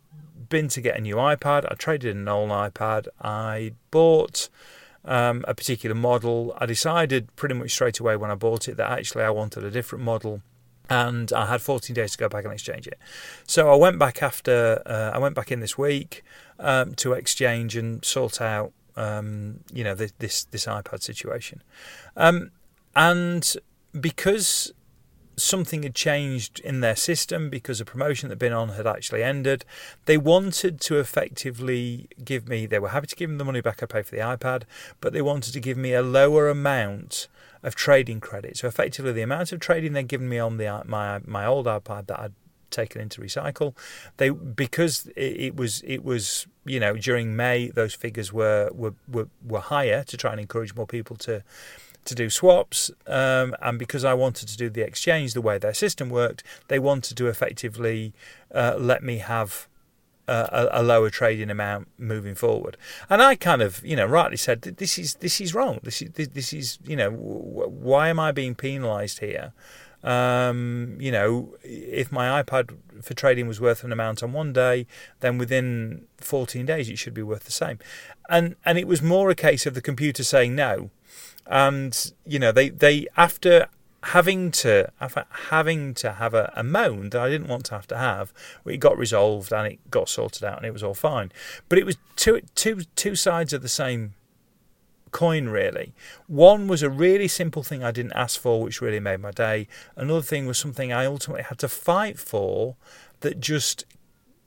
been 0.49 0.67
to 0.69 0.81
get 0.81 0.97
a 0.97 1.01
new 1.01 1.15
iPad. 1.15 1.65
I 1.69 1.75
traded 1.75 2.11
in 2.11 2.21
an 2.21 2.27
old 2.27 2.49
iPad. 2.49 3.07
I 3.21 3.73
bought 3.91 4.49
um, 5.05 5.45
a 5.47 5.53
particular 5.53 5.95
model. 5.95 6.55
I 6.57 6.65
decided 6.65 7.35
pretty 7.35 7.55
much 7.55 7.71
straight 7.71 7.99
away 7.99 8.15
when 8.15 8.31
I 8.31 8.35
bought 8.35 8.67
it 8.67 8.77
that 8.77 8.91
actually 8.91 9.23
I 9.23 9.29
wanted 9.29 9.63
a 9.63 9.71
different 9.71 10.03
model. 10.03 10.41
And 10.89 11.31
I 11.33 11.45
had 11.45 11.61
14 11.61 11.93
days 11.93 12.13
to 12.13 12.17
go 12.17 12.27
back 12.27 12.45
and 12.45 12.53
exchange 12.53 12.87
it. 12.87 12.97
So 13.45 13.71
I 13.71 13.75
went 13.75 13.99
back 13.99 14.23
after 14.23 14.81
uh, 14.85 15.11
I 15.13 15.19
went 15.19 15.35
back 15.35 15.51
in 15.51 15.59
this 15.59 15.77
week 15.77 16.23
um, 16.57 16.95
to 16.95 17.13
exchange 17.13 17.75
and 17.75 18.03
sort 18.03 18.41
out, 18.41 18.73
um, 18.95 19.59
you 19.71 19.83
know, 19.83 19.93
this, 19.93 20.13
this, 20.17 20.45
this 20.45 20.65
iPad 20.65 21.03
situation. 21.03 21.61
Um, 22.17 22.51
and 22.95 23.55
because 23.99 24.73
something 25.41 25.83
had 25.83 25.95
changed 25.95 26.59
in 26.59 26.81
their 26.81 26.95
system 26.95 27.49
because 27.49 27.81
a 27.81 27.85
promotion 27.85 28.29
that 28.29 28.33
had 28.33 28.39
been 28.39 28.53
on 28.53 28.69
had 28.69 28.87
actually 28.87 29.23
ended. 29.23 29.65
They 30.05 30.17
wanted 30.17 30.81
to 30.81 30.99
effectively 30.99 32.07
give 32.23 32.47
me, 32.47 32.65
they 32.65 32.79
were 32.79 32.89
happy 32.89 33.07
to 33.07 33.15
give 33.15 33.29
me 33.29 33.37
the 33.37 33.45
money 33.45 33.61
back 33.61 33.81
I 33.81 33.85
paid 33.85 34.05
for 34.05 34.15
the 34.15 34.21
iPad, 34.21 34.63
but 35.01 35.13
they 35.13 35.21
wanted 35.21 35.53
to 35.53 35.59
give 35.59 35.77
me 35.77 35.93
a 35.93 36.01
lower 36.01 36.49
amount 36.49 37.27
of 37.63 37.75
trading 37.75 38.19
credit. 38.19 38.57
So 38.57 38.67
effectively, 38.67 39.11
the 39.11 39.21
amount 39.21 39.51
of 39.51 39.59
trading 39.59 39.93
they'd 39.93 40.07
given 40.07 40.29
me 40.29 40.39
on 40.39 40.57
the 40.57 40.83
my 40.85 41.19
my 41.25 41.45
old 41.45 41.65
iPad 41.65 42.07
that 42.07 42.19
I'd 42.19 42.33
taken 42.69 43.01
into 43.01 43.21
recycle, 43.21 43.75
they 44.17 44.29
because 44.29 45.09
it, 45.15 45.55
was 45.55 45.81
it 45.81 46.03
was 46.03 46.47
you 46.65 46.79
know 46.79 46.95
during 46.95 47.35
May 47.35 47.69
those 47.69 47.93
figures 47.93 48.31
were 48.31 48.69
were 48.73 48.93
were, 49.11 49.27
were 49.45 49.59
higher 49.59 50.03
to 50.03 50.17
try 50.17 50.31
and 50.31 50.39
encourage 50.39 50.75
more 50.75 50.87
people 50.87 51.15
to 51.17 51.43
to 52.05 52.15
do 52.15 52.29
swaps, 52.29 52.91
um, 53.07 53.55
and 53.61 53.77
because 53.77 54.03
I 54.03 54.13
wanted 54.13 54.47
to 54.49 54.57
do 54.57 54.69
the 54.69 54.81
exchange 54.81 55.33
the 55.33 55.41
way 55.41 55.57
their 55.57 55.73
system 55.73 56.09
worked, 56.09 56.43
they 56.67 56.79
wanted 56.79 57.17
to 57.17 57.27
effectively 57.27 58.13
uh, 58.53 58.75
let 58.77 59.03
me 59.03 59.19
have 59.19 59.67
a, 60.29 60.69
a, 60.73 60.83
lower 60.83 61.09
trading 61.09 61.49
amount 61.49 61.87
moving 61.97 62.35
forward. 62.35 62.77
And 63.09 63.21
I 63.21 63.35
kind 63.35 63.61
of, 63.61 63.83
you 63.85 63.95
know, 63.95 64.05
rightly 64.05 64.37
said 64.37 64.61
this 64.61 64.97
is 64.97 65.15
this 65.15 65.41
is 65.41 65.53
wrong. 65.53 65.79
This 65.83 66.01
is 66.01 66.11
this 66.11 66.53
is 66.53 66.79
you 66.85 66.95
know 66.95 67.09
why 67.11 68.09
am 68.09 68.19
I 68.19 68.31
being 68.31 68.55
penalised 68.55 69.19
here? 69.19 69.53
Um, 70.03 70.97
you 70.99 71.11
know, 71.11 71.55
if 71.63 72.11
my 72.11 72.41
iPad 72.41 72.77
for 73.01 73.13
trading 73.13 73.47
was 73.47 73.59
worth 73.59 73.83
an 73.83 73.91
amount 73.91 74.23
on 74.23 74.33
one 74.33 74.53
day, 74.53 74.87
then 75.19 75.37
within 75.37 76.05
14 76.17 76.65
days 76.65 76.89
it 76.89 76.97
should 76.97 77.13
be 77.13 77.23
worth 77.23 77.43
the 77.43 77.51
same. 77.51 77.79
And 78.29 78.55
and 78.65 78.77
it 78.77 78.87
was 78.87 79.01
more 79.01 79.29
a 79.29 79.35
case 79.35 79.65
of 79.65 79.73
the 79.73 79.81
computer 79.81 80.23
saying 80.23 80.55
no. 80.55 80.89
And 81.47 82.13
you 82.25 82.39
know, 82.39 82.51
they 82.51 82.69
they 82.69 83.07
after 83.17 83.67
having 84.03 84.49
to 84.49 84.89
after 85.01 85.25
having 85.49 85.93
to 85.93 86.13
have 86.13 86.33
a, 86.33 86.53
a 86.55 86.63
moan 86.63 87.09
that 87.09 87.21
I 87.21 87.29
didn't 87.29 87.47
want 87.47 87.65
to 87.65 87.75
have 87.75 87.87
to 87.87 87.97
have, 87.97 88.31
it 88.65 88.77
got 88.77 88.97
resolved 88.97 89.51
and 89.51 89.67
it 89.67 89.91
got 89.91 90.07
sorted 90.07 90.43
out 90.43 90.57
and 90.57 90.65
it 90.65 90.71
was 90.71 90.83
all 90.83 90.93
fine. 90.93 91.31
But 91.67 91.79
it 91.79 91.85
was 91.85 91.97
two 92.15 92.41
two 92.55 92.83
two 92.95 93.15
sides 93.15 93.51
of 93.51 93.61
the 93.61 93.69
same 93.69 94.13
coin 95.11 95.49
really. 95.49 95.93
One 96.27 96.67
was 96.67 96.83
a 96.83 96.89
really 96.89 97.27
simple 97.27 97.63
thing 97.63 97.83
I 97.83 97.91
didn't 97.91 98.13
ask 98.13 98.39
for, 98.39 98.61
which 98.61 98.81
really 98.81 98.99
made 98.99 99.19
my 99.19 99.31
day. 99.31 99.67
Another 99.95 100.21
thing 100.21 100.45
was 100.45 100.57
something 100.57 100.91
I 100.91 101.05
ultimately 101.05 101.43
had 101.43 101.59
to 101.59 101.67
fight 101.67 102.19
for 102.19 102.75
that 103.21 103.39
just 103.39 103.85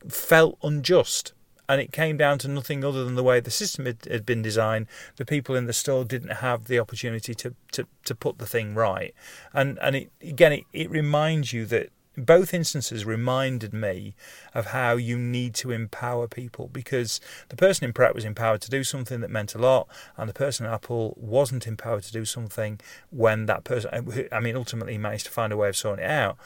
felt 0.08 0.58
unjust. 0.62 1.32
And 1.68 1.80
it 1.80 1.92
came 1.92 2.16
down 2.16 2.38
to 2.38 2.48
nothing 2.48 2.84
other 2.84 3.04
than 3.04 3.14
the 3.14 3.22
way 3.22 3.40
the 3.40 3.50
system 3.50 3.86
had, 3.86 4.04
had 4.04 4.26
been 4.26 4.42
designed. 4.42 4.86
The 5.16 5.24
people 5.24 5.54
in 5.54 5.66
the 5.66 5.72
store 5.72 6.04
didn't 6.04 6.36
have 6.36 6.66
the 6.66 6.78
opportunity 6.78 7.34
to, 7.36 7.54
to, 7.72 7.86
to 8.04 8.14
put 8.14 8.38
the 8.38 8.46
thing 8.46 8.74
right. 8.74 9.14
And 9.54 9.78
and 9.80 9.96
it 9.96 10.12
again 10.20 10.52
it, 10.52 10.64
it 10.72 10.90
reminds 10.90 11.52
you 11.52 11.64
that 11.66 11.90
both 12.16 12.52
instances 12.52 13.04
reminded 13.04 13.72
me 13.72 14.14
of 14.54 14.66
how 14.66 14.96
you 14.96 15.18
need 15.18 15.54
to 15.54 15.70
empower 15.70 16.28
people 16.28 16.68
because 16.72 17.20
the 17.48 17.56
person 17.56 17.84
in 17.84 17.92
Pret 17.92 18.14
was 18.14 18.24
empowered 18.24 18.60
to 18.62 18.70
do 18.70 18.84
something 18.84 19.20
that 19.20 19.30
meant 19.30 19.54
a 19.54 19.58
lot, 19.58 19.88
and 20.16 20.28
the 20.28 20.34
person 20.34 20.66
at 20.66 20.72
Apple 20.72 21.14
wasn't 21.16 21.66
empowered 21.66 22.02
to 22.04 22.12
do 22.12 22.24
something 22.24 22.78
when 23.10 23.46
that 23.46 23.64
person, 23.64 24.28
I 24.30 24.40
mean, 24.40 24.56
ultimately 24.56 24.98
managed 24.98 25.26
to 25.26 25.32
find 25.32 25.52
a 25.52 25.56
way 25.56 25.68
of 25.68 25.76
sorting 25.76 26.04
it 26.04 26.10
out. 26.10 26.36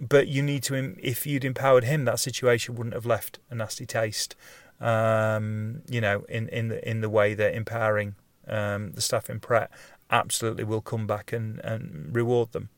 But 0.00 0.26
you 0.26 0.42
need 0.42 0.64
to, 0.64 0.96
if 1.00 1.24
you'd 1.24 1.44
empowered 1.44 1.84
him, 1.84 2.04
that 2.06 2.18
situation 2.18 2.74
wouldn't 2.74 2.94
have 2.94 3.06
left 3.06 3.38
a 3.50 3.54
nasty 3.54 3.86
taste, 3.86 4.34
um, 4.80 5.82
you 5.88 6.00
know, 6.00 6.24
in, 6.28 6.48
in, 6.48 6.68
the, 6.68 6.88
in 6.88 7.00
the 7.00 7.08
way 7.08 7.34
that 7.34 7.54
empowering 7.54 8.16
um, 8.48 8.92
the 8.92 9.00
staff 9.00 9.30
in 9.30 9.38
Pret 9.38 9.70
absolutely 10.10 10.64
will 10.64 10.80
come 10.80 11.06
back 11.06 11.32
and, 11.32 11.60
and 11.60 12.14
reward 12.14 12.50
them. 12.50 12.70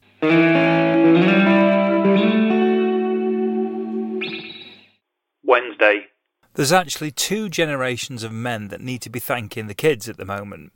Wednesday. 5.43 6.07
There's 6.55 6.73
actually 6.73 7.11
two 7.11 7.49
generations 7.49 8.23
of 8.23 8.33
men 8.33 8.69
that 8.69 8.81
need 8.81 9.03
to 9.03 9.11
be 9.11 9.21
thanking 9.21 9.67
the 9.67 9.75
kids 9.75 10.09
at 10.09 10.17
the 10.17 10.25
moment. 10.25 10.73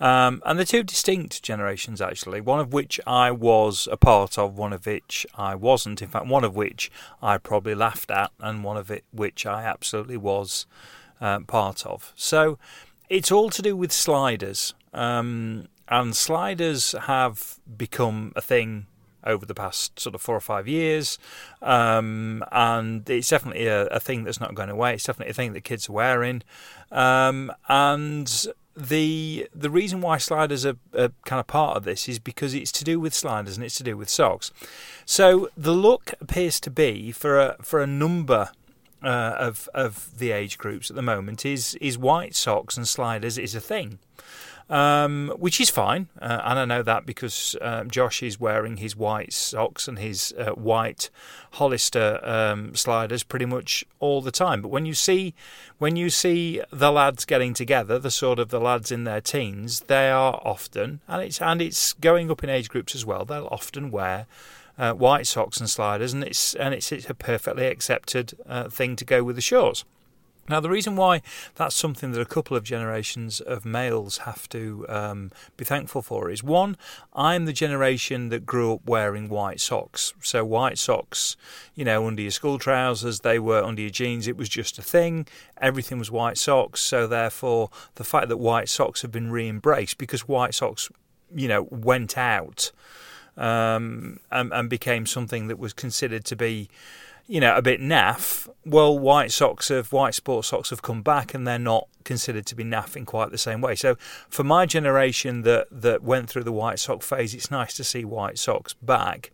Um, 0.00 0.42
and 0.46 0.58
they're 0.58 0.64
two 0.64 0.84
distinct 0.84 1.42
generations, 1.42 2.00
actually, 2.00 2.40
one 2.40 2.60
of 2.60 2.72
which 2.72 3.00
I 3.06 3.32
was 3.32 3.88
a 3.90 3.96
part 3.96 4.38
of, 4.38 4.56
one 4.56 4.72
of 4.72 4.86
which 4.86 5.26
I 5.34 5.56
wasn't. 5.56 6.02
In 6.02 6.08
fact, 6.08 6.26
one 6.26 6.44
of 6.44 6.54
which 6.54 6.90
I 7.20 7.38
probably 7.38 7.74
laughed 7.74 8.10
at, 8.10 8.30
and 8.38 8.62
one 8.62 8.76
of 8.76 8.90
it 8.90 9.04
which 9.10 9.44
I 9.44 9.64
absolutely 9.64 10.16
was 10.16 10.66
uh, 11.20 11.40
part 11.40 11.84
of. 11.84 12.12
So 12.14 12.58
it's 13.08 13.32
all 13.32 13.50
to 13.50 13.62
do 13.62 13.76
with 13.76 13.90
sliders. 13.90 14.74
Um, 14.94 15.66
and 15.88 16.14
sliders 16.14 16.92
have 16.92 17.58
become 17.76 18.32
a 18.36 18.40
thing 18.40 18.86
over 19.28 19.46
the 19.46 19.54
past 19.54 20.00
sort 20.00 20.14
of 20.14 20.20
four 20.20 20.34
or 20.34 20.40
five 20.40 20.66
years. 20.66 21.18
Um, 21.62 22.42
and 22.50 23.08
it's 23.08 23.28
definitely 23.28 23.66
a, 23.66 23.86
a, 23.86 24.00
thing 24.00 24.24
that's 24.24 24.40
not 24.40 24.54
going 24.54 24.70
away. 24.70 24.94
It's 24.94 25.04
definitely 25.04 25.30
a 25.30 25.34
thing 25.34 25.52
that 25.52 25.62
kids 25.62 25.88
are 25.88 25.92
wearing. 25.92 26.42
Um, 26.90 27.52
and 27.68 28.46
the 28.74 29.48
the 29.54 29.70
reason 29.70 30.00
why 30.00 30.18
sliders 30.18 30.64
are, 30.64 30.76
are, 30.96 31.10
kind 31.24 31.40
of 31.40 31.46
part 31.46 31.76
of 31.76 31.84
this 31.84 32.08
is 32.08 32.18
because 32.18 32.54
it's 32.54 32.72
to 32.72 32.84
do 32.84 33.00
with 33.00 33.12
sliders 33.12 33.56
and 33.56 33.64
it's 33.64 33.76
to 33.76 33.82
do 33.84 33.96
with 33.96 34.08
socks. 34.08 34.52
So 35.04 35.48
the 35.56 35.74
look 35.74 36.14
appears 36.20 36.60
to 36.60 36.70
be 36.70 37.12
for 37.12 37.38
a 37.38 37.56
for 37.60 37.80
a 37.80 37.86
number 37.86 38.50
uh, 39.02 39.34
of 39.38 39.68
of 39.74 40.18
the 40.18 40.30
age 40.30 40.58
groups 40.58 40.90
at 40.90 40.96
the 40.96 41.02
moment 41.02 41.44
is 41.44 41.74
is 41.80 41.98
white 41.98 42.34
socks 42.34 42.76
and 42.76 42.86
sliders 42.86 43.36
is 43.36 43.54
a 43.54 43.60
thing 43.60 43.98
um, 44.70 45.32
which 45.38 45.60
is 45.60 45.70
fine. 45.70 46.08
Uh, 46.20 46.40
and 46.44 46.58
I 46.58 46.64
know 46.64 46.82
that 46.82 47.06
because 47.06 47.56
um, 47.60 47.90
Josh 47.90 48.22
is 48.22 48.38
wearing 48.38 48.78
his 48.78 48.96
white 48.96 49.32
socks 49.32 49.88
and 49.88 49.98
his 49.98 50.34
uh, 50.38 50.50
white 50.50 51.10
Hollister 51.52 52.20
um, 52.22 52.74
sliders 52.74 53.22
pretty 53.22 53.46
much 53.46 53.84
all 54.00 54.20
the 54.20 54.30
time. 54.30 54.62
But 54.62 54.68
when 54.68 54.86
you 54.86 54.94
see 54.94 55.34
when 55.78 55.96
you 55.96 56.10
see 56.10 56.60
the 56.70 56.90
lads 56.90 57.24
getting 57.24 57.54
together, 57.54 57.98
the 57.98 58.10
sort 58.10 58.38
of 58.38 58.50
the 58.50 58.60
lads 58.60 58.92
in 58.92 59.04
their 59.04 59.20
teens, 59.20 59.80
they 59.80 60.10
are 60.10 60.40
often 60.44 61.00
and 61.08 61.22
it's 61.22 61.40
and 61.40 61.62
it's 61.62 61.94
going 61.94 62.30
up 62.30 62.44
in 62.44 62.50
age 62.50 62.68
groups 62.68 62.94
as 62.94 63.06
well. 63.06 63.24
They'll 63.24 63.48
often 63.50 63.90
wear. 63.90 64.26
Uh, 64.76 64.92
white 64.92 65.26
socks 65.26 65.58
and 65.58 65.68
sliders, 65.68 66.12
and 66.12 66.22
it's 66.22 66.54
and 66.54 66.72
it's, 66.72 66.92
it's 66.92 67.10
a 67.10 67.14
perfectly 67.14 67.66
accepted 67.66 68.34
uh, 68.48 68.68
thing 68.68 68.94
to 68.94 69.04
go 69.04 69.24
with 69.24 69.34
the 69.34 69.42
shorts. 69.42 69.84
Now, 70.48 70.60
the 70.60 70.70
reason 70.70 70.96
why 70.96 71.22
that's 71.56 71.74
something 71.74 72.12
that 72.12 72.20
a 72.20 72.26
couple 72.26 72.56
of 72.56 72.64
generations 72.64 73.40
of 73.40 73.64
males 73.64 74.18
have 74.18 74.48
to 74.50 74.86
um, 74.88 75.30
be 75.56 75.64
thankful 75.64 76.02
for 76.02 76.30
is 76.30 76.42
one, 76.42 76.76
I'm 77.12 77.44
the 77.44 77.52
generation 77.52 78.30
that 78.30 78.46
grew 78.46 78.74
up 78.74 78.86
wearing 78.86 79.28
white 79.28 79.60
socks. 79.60 80.14
So, 80.22 80.44
white 80.44 80.78
socks, 80.78 81.36
you 81.74 81.84
know, 81.84 82.06
under 82.06 82.22
your 82.22 82.30
school 82.30 82.58
trousers, 82.58 83.20
they 83.20 83.38
were 83.38 83.62
under 83.62 83.82
your 83.82 83.90
jeans, 83.90 84.26
it 84.26 84.36
was 84.36 84.48
just 84.48 84.78
a 84.78 84.82
thing. 84.82 85.26
Everything 85.60 85.98
was 85.98 86.10
white 86.10 86.38
socks. 86.38 86.80
So, 86.80 87.06
therefore, 87.06 87.70
the 87.96 88.04
fact 88.04 88.28
that 88.28 88.38
white 88.38 88.68
socks 88.68 89.02
have 89.02 89.12
been 89.12 89.30
re 89.30 89.48
embraced 89.48 89.98
because 89.98 90.26
white 90.26 90.54
socks, 90.54 90.90
you 91.34 91.48
know, 91.48 91.68
went 91.70 92.16
out 92.16 92.72
um, 93.36 94.18
and, 94.30 94.52
and 94.52 94.68
became 94.68 95.06
something 95.06 95.48
that 95.48 95.58
was 95.58 95.72
considered 95.72 96.24
to 96.26 96.36
be 96.36 96.68
you 97.28 97.40
know, 97.40 97.54
a 97.54 97.62
bit 97.62 97.80
naff. 97.80 98.48
Well, 98.64 98.98
white 98.98 99.30
socks 99.30 99.68
have 99.68 99.92
white 99.92 100.14
sports 100.14 100.48
socks 100.48 100.70
have 100.70 100.82
come 100.82 101.02
back, 101.02 101.34
and 101.34 101.46
they're 101.46 101.58
not 101.58 101.86
considered 102.04 102.46
to 102.46 102.54
be 102.54 102.64
naff 102.64 102.96
in 102.96 103.04
quite 103.04 103.30
the 103.30 103.38
same 103.38 103.60
way. 103.60 103.74
So, 103.74 103.96
for 104.28 104.42
my 104.42 104.66
generation 104.66 105.42
that 105.42 105.68
that 105.70 106.02
went 106.02 106.30
through 106.30 106.44
the 106.44 106.52
white 106.52 106.78
sock 106.78 107.02
phase, 107.02 107.34
it's 107.34 107.50
nice 107.50 107.74
to 107.74 107.84
see 107.84 108.04
white 108.04 108.38
socks 108.38 108.72
back. 108.74 109.30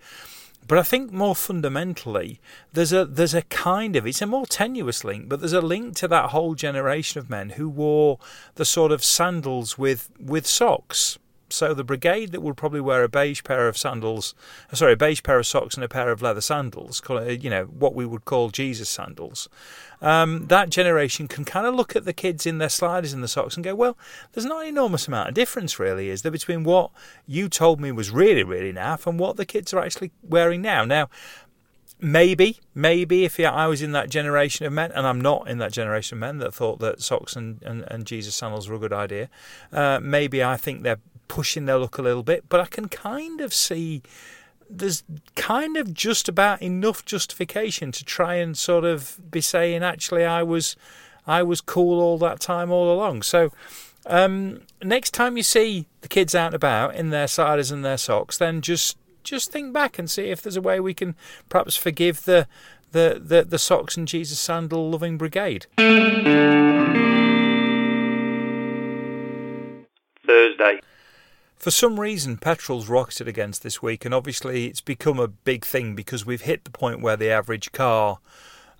But 0.67 0.79
I 0.79 0.83
think 0.83 1.13
more 1.13 1.37
fundamentally, 1.37 2.41
there's 2.73 2.93
a 2.93 3.05
there's 3.05 3.35
a 3.35 3.43
kind 3.43 3.97
of 3.97 4.07
it's 4.07 4.23
a 4.23 4.27
more 4.27 4.47
tenuous 4.47 5.05
link, 5.05 5.29
but 5.29 5.41
there's 5.41 5.53
a 5.53 5.61
link 5.61 5.95
to 5.97 6.09
that 6.09 6.31
whole 6.31 6.55
generation 6.55 7.19
of 7.21 7.31
men 7.31 7.51
who 7.51 7.69
wore 7.69 8.19
the 8.57 8.65
sort 8.65 8.91
of 8.91 9.05
sandals 9.05 9.79
with 9.79 10.11
with 10.19 10.47
socks. 10.47 11.19
So 11.55 11.75
the 11.75 11.85
brigade 11.85 12.33
that 12.33 12.43
would 12.43 12.57
probably 12.57 12.81
wear 12.81 13.05
a 13.05 13.09
beige 13.09 13.43
pair 13.45 13.69
of 13.69 13.79
sandals, 13.79 14.35
uh, 14.73 14.77
sorry, 14.77 14.93
a 14.93 14.97
beige 14.97 15.23
pair 15.23 15.39
of 15.39 15.47
socks 15.47 15.75
and 15.75 15.85
a 15.85 15.89
pair 15.89 16.11
of 16.11 16.23
leather 16.23 16.41
sandals, 16.41 17.01
you 17.09 17.51
know, 17.51 17.65
what 17.65 17.95
we 17.95 18.05
would 18.05 18.25
call 18.25 18.51
Jesus 18.51 18.89
sandals. 18.89 19.49
Um, 20.03 20.47
that 20.49 20.69
generation 20.69 21.29
can 21.29 21.45
kind 21.45 21.67
of 21.67 21.75
look 21.75 21.97
at 21.97 22.05
the 22.05 22.13
kids 22.13 22.45
in 22.45 22.59
their 22.59 22.69
sliders 22.69 23.13
and 23.13 23.23
the 23.23 23.29
socks 23.29 23.55
and 23.55 23.65
go, 23.65 23.75
well, 23.75 23.97
there's 24.33 24.45
not 24.45 24.63
an 24.63 24.69
enormous 24.69 25.09
amount 25.09 25.29
of 25.29 25.35
difference, 25.35 25.79
really, 25.79 26.11
is 26.11 26.23
there, 26.23 26.33
between 26.33 26.65
what 26.65 26.91
you 27.27 27.49
told 27.49 27.81
me 27.81 27.91
was 27.91 28.11
really, 28.11 28.43
really 28.43 28.73
naff 28.73 29.07
and 29.07 29.19
what 29.19 29.37
the 29.37 29.47
kids 29.47 29.73
are 29.73 29.81
actually 29.81 30.11
wearing 30.23 30.61
now. 30.61 30.85
Now, 30.85 31.09
maybe, 32.01 32.61
maybe 32.75 33.25
if 33.25 33.41
I 33.41 33.67
was 33.67 33.81
in 33.81 33.93
that 33.93 34.11
generation 34.11 34.67
of 34.67 34.73
men, 34.75 34.93
and 34.93 35.07
I'm 35.07 35.21
not 35.21 35.49
in 35.49 35.59
that 35.59 35.73
generation 35.73 36.17
of 36.17 36.21
men 36.21 36.39
that 36.39 36.53
thought 36.53 36.81
that 36.81 37.01
socks 37.01 37.35
and, 37.35 37.63
and, 37.63 37.85
and 37.91 38.05
Jesus 38.05 38.35
sandals 38.35 38.69
were 38.69 38.77
a 38.77 38.81
good 38.81 38.93
idea, 38.93 39.31
uh, 39.73 40.01
maybe 40.03 40.45
I 40.45 40.59
think 40.59 40.83
they're 40.83 41.01
pushing 41.35 41.67
their 41.67 41.79
luck 41.79 41.99
a 41.99 42.03
little 42.03 42.23
bit, 42.23 42.49
but 42.49 42.61
I 42.61 42.67
can 42.67 42.87
kind 42.87 43.41
of 43.41 43.53
see 43.53 44.03
there's 44.71 45.03
kind 45.35 45.77
of 45.77 45.93
just 45.93 46.29
about 46.29 46.63
enough 46.63 47.05
justification 47.05 47.91
to 47.91 48.05
try 48.05 48.37
and 48.37 48.57
sort 48.57 48.85
of 48.85 49.19
be 49.33 49.41
saying 49.41 49.83
actually 49.83 50.25
I 50.25 50.45
was 50.45 50.77
I 51.27 51.43
was 51.43 51.61
cool 51.61 52.01
all 52.01 52.19
that 52.19 52.39
time 52.39 52.71
all 52.71 52.95
along. 52.95 53.23
So 53.23 53.51
um, 54.07 54.61
next 54.81 55.11
time 55.13 55.37
you 55.37 55.43
see 55.43 55.87
the 56.03 56.09
kids 56.09 56.37
out 56.37 56.47
and 56.47 56.55
about 56.55 56.95
in 56.95 57.11
their 57.11 57.27
sliders 57.27 57.73
and 57.73 57.85
their 57.85 57.99
socks, 57.99 58.39
then 58.39 58.61
just 58.61 58.97
just 59.25 59.51
think 59.51 59.73
back 59.73 59.99
and 59.99 60.09
see 60.09 60.31
if 60.31 60.41
there's 60.41 60.57
a 60.57 60.63
way 60.63 60.79
we 60.79 60.95
can 60.95 61.17
perhaps 61.49 61.75
forgive 61.75 62.27
the 62.27 62.47
the, 62.93 63.21
the, 63.21 63.43
the 63.43 63.59
socks 63.59 63.97
and 63.97 64.07
Jesus 64.07 64.39
sandal 64.39 64.89
loving 64.89 65.19
brigade. 65.19 65.67
Thursday. 70.25 70.81
For 71.65 71.71
some 71.71 71.99
reason, 71.99 72.37
petrol's 72.37 72.91
rocketed 72.91 73.27
against 73.27 73.63
this 73.63 73.81
week, 73.81 74.05
and 74.05 74.13
obviously 74.13 74.67
it's 74.67 74.83
become 74.83 75.19
a 75.19 75.27
big 75.27 75.65
thing 75.65 75.95
because 75.95 76.27
we've 76.27 76.43
hit 76.43 76.65
the 76.65 76.71
point 76.71 77.01
where 77.01 77.17
the 77.17 77.31
average 77.31 77.73
car 77.73 78.19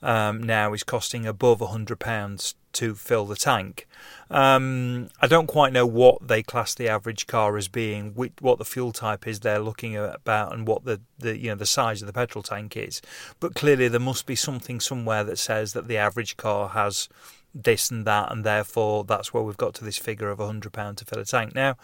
um, 0.03 0.43
now 0.43 0.75
is 0.75 0.83
costing 0.83 1.25
above 1.25 1.61
£100 1.61 2.55
to 2.73 2.95
fill 2.95 3.25
the 3.25 3.37
tank. 3.37 3.89
Um, 4.31 5.09
I 5.19 5.27
don't 5.27 5.47
quite 5.47 5.73
know 5.73 5.87
what 5.87 6.29
they 6.29 6.43
class 6.43 6.75
the 6.75 6.91
average 6.91 7.27
car 7.27 7.57
as 7.57 7.69
being, 7.69 8.13
what 8.41 8.59
the 8.59 8.67
fuel 8.67 8.93
type 8.93 9.27
is 9.27 9.41
they're 9.41 9.61
looking 9.61 9.97
at 9.97 10.17
about, 10.17 10.53
and 10.53 10.69
what 10.69 10.85
the, 10.85 11.01
the 11.19 11.39
you 11.39 11.49
know 11.49 11.55
the 11.55 11.65
size 11.65 12.03
of 12.03 12.07
the 12.07 12.13
petrol 12.13 12.43
tank 12.43 12.77
is. 12.77 13.01
But 13.41 13.55
clearly, 13.55 13.89
there 13.89 13.99
must 13.99 14.27
be 14.27 14.37
something 14.37 14.79
somewhere 14.79 15.25
that 15.25 15.39
says 15.39 15.73
that 15.73 15.89
the 15.89 15.97
average 15.97 16.37
car 16.37 16.69
has 16.69 17.09
this 17.55 17.91
and 17.91 18.05
that, 18.05 18.31
and 18.31 18.45
therefore 18.45 19.05
that's 19.05 19.33
where 19.33 19.43
we've 19.43 19.57
got 19.57 19.73
to 19.77 19.85
this 19.85 19.97
figure 19.97 20.29
of 20.29 20.39
£100 20.39 20.97
to 20.97 21.05
fill 21.07 21.21
a 21.21 21.25
tank. 21.25 21.55
Now, 21.55 21.77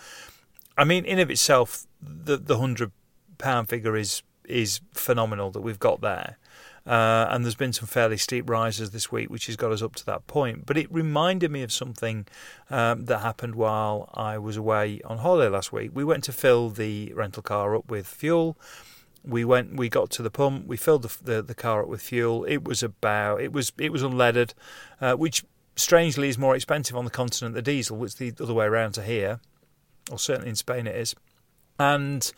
I 0.80 0.84
mean, 0.84 1.04
in 1.04 1.18
of 1.18 1.30
itself, 1.30 1.86
the 2.00 2.38
the 2.38 2.56
hundred 2.56 2.90
pound 3.36 3.68
figure 3.68 3.96
is 3.98 4.22
is 4.46 4.80
phenomenal 4.94 5.50
that 5.50 5.60
we've 5.60 5.78
got 5.78 6.00
there. 6.00 6.38
Uh, 6.86 7.26
and 7.28 7.44
there's 7.44 7.54
been 7.54 7.74
some 7.74 7.86
fairly 7.86 8.16
steep 8.16 8.48
rises 8.48 8.90
this 8.90 9.12
week, 9.12 9.28
which 9.28 9.46
has 9.46 9.56
got 9.56 9.70
us 9.70 9.82
up 9.82 9.94
to 9.94 10.06
that 10.06 10.26
point. 10.26 10.64
But 10.64 10.78
it 10.78 10.90
reminded 10.90 11.50
me 11.50 11.62
of 11.62 11.70
something 11.70 12.26
um, 12.70 13.04
that 13.04 13.18
happened 13.18 13.54
while 13.54 14.08
I 14.14 14.38
was 14.38 14.56
away 14.56 15.02
on 15.04 15.18
holiday 15.18 15.50
last 15.50 15.70
week. 15.70 15.90
We 15.92 16.02
went 16.02 16.24
to 16.24 16.32
fill 16.32 16.70
the 16.70 17.12
rental 17.14 17.42
car 17.42 17.76
up 17.76 17.90
with 17.90 18.06
fuel. 18.06 18.56
We 19.22 19.44
went, 19.44 19.76
we 19.76 19.90
got 19.90 20.08
to 20.12 20.22
the 20.22 20.30
pump, 20.30 20.66
we 20.66 20.78
filled 20.78 21.02
the, 21.02 21.16
the, 21.22 21.42
the 21.42 21.54
car 21.54 21.82
up 21.82 21.88
with 21.88 22.00
fuel. 22.00 22.44
It 22.44 22.64
was 22.64 22.82
about, 22.82 23.42
it 23.42 23.52
was, 23.52 23.70
it 23.76 23.92
was 23.92 24.02
unleaded, 24.02 24.54
uh, 24.98 25.12
which 25.12 25.44
strangely 25.76 26.30
is 26.30 26.38
more 26.38 26.56
expensive 26.56 26.96
on 26.96 27.04
the 27.04 27.10
continent 27.10 27.54
than 27.54 27.64
diesel, 27.64 27.98
which 27.98 28.16
the 28.16 28.32
other 28.40 28.54
way 28.54 28.64
around 28.64 28.92
to 28.92 29.02
here, 29.02 29.40
or 30.10 30.18
certainly 30.18 30.50
in 30.50 30.56
Spain 30.56 30.86
it 30.86 30.96
is 30.96 31.14
and 31.80 32.32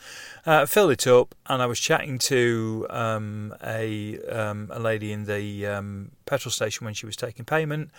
uh, 0.47 0.65
filled 0.67 0.93
it 0.93 1.07
up. 1.07 1.35
And 1.47 1.61
I 1.61 1.67
was 1.67 1.81
chatting 1.81 2.19
to 2.19 2.87
um, 2.89 3.55
a 3.63 4.19
um, 4.29 4.71
a 4.73 4.79
lady 4.79 5.13
in 5.13 5.25
the 5.27 5.67
um, 5.67 6.13
petrol 6.25 6.53
station 6.53 6.85
when 6.85 6.95
she 6.95 7.07
was 7.07 7.17
taking 7.17 7.45
payment, 7.45 7.91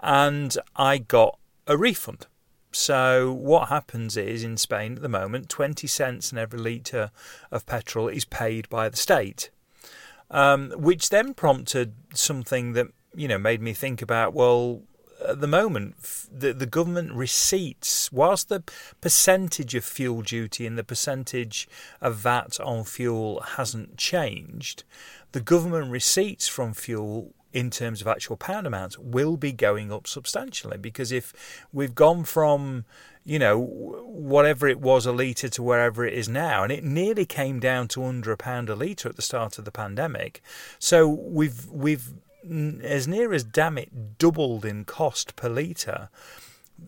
and 0.00 0.56
I 0.76 0.98
got 0.98 1.38
a 1.66 1.76
refund. 1.76 2.26
So 2.70 3.32
what 3.32 3.68
happens 3.68 4.16
is 4.16 4.44
in 4.44 4.56
Spain 4.56 4.96
at 4.96 5.02
the 5.02 5.08
moment, 5.08 5.48
twenty 5.48 5.86
cents 5.86 6.32
in 6.32 6.38
every 6.38 6.58
litre 6.58 7.12
of 7.50 7.64
petrol 7.64 8.08
is 8.08 8.24
paid 8.24 8.68
by 8.68 8.88
the 8.88 8.96
state, 8.96 9.50
um, 10.30 10.72
which 10.72 11.10
then 11.10 11.32
prompted 11.32 11.94
something 12.12 12.72
that 12.72 12.88
you 13.14 13.28
know 13.28 13.38
made 13.38 13.62
me 13.62 13.72
think 13.72 14.02
about 14.02 14.34
well 14.34 14.82
at 15.26 15.40
the 15.40 15.46
moment, 15.46 15.96
the, 16.32 16.52
the 16.52 16.66
government 16.66 17.12
receipts, 17.12 18.12
whilst 18.12 18.48
the 18.48 18.62
percentage 19.00 19.74
of 19.74 19.84
fuel 19.84 20.22
duty 20.22 20.66
and 20.66 20.78
the 20.78 20.84
percentage 20.84 21.68
of 22.00 22.16
VAT 22.16 22.58
on 22.60 22.84
fuel 22.84 23.40
hasn't 23.40 23.96
changed, 23.96 24.84
the 25.32 25.40
government 25.40 25.90
receipts 25.90 26.48
from 26.48 26.72
fuel 26.72 27.34
in 27.52 27.70
terms 27.70 28.00
of 28.00 28.06
actual 28.06 28.36
pound 28.36 28.66
amounts 28.66 28.98
will 28.98 29.36
be 29.36 29.52
going 29.52 29.90
up 29.90 30.06
substantially. 30.06 30.76
Because 30.76 31.10
if 31.10 31.66
we've 31.72 31.94
gone 31.94 32.24
from 32.24 32.84
you 33.24 33.38
know 33.38 33.58
whatever 33.58 34.66
it 34.66 34.80
was 34.80 35.04
a 35.04 35.12
litre 35.12 35.50
to 35.50 35.62
wherever 35.62 36.02
it 36.02 36.14
is 36.14 36.30
now 36.30 36.62
and 36.62 36.72
it 36.72 36.82
nearly 36.82 37.26
came 37.26 37.60
down 37.60 37.86
to 37.86 38.02
under 38.02 38.32
a 38.32 38.38
pound 38.38 38.70
a 38.70 38.74
litre 38.74 39.06
at 39.06 39.16
the 39.16 39.22
start 39.22 39.58
of 39.58 39.66
the 39.66 39.70
pandemic 39.70 40.40
so 40.78 41.06
we've 41.06 41.66
we've 41.66 42.14
as 42.82 43.08
near 43.08 43.32
as 43.32 43.44
damn 43.44 43.78
it 43.78 44.18
doubled 44.18 44.64
in 44.64 44.84
cost 44.84 45.36
per 45.36 45.48
litre. 45.48 46.08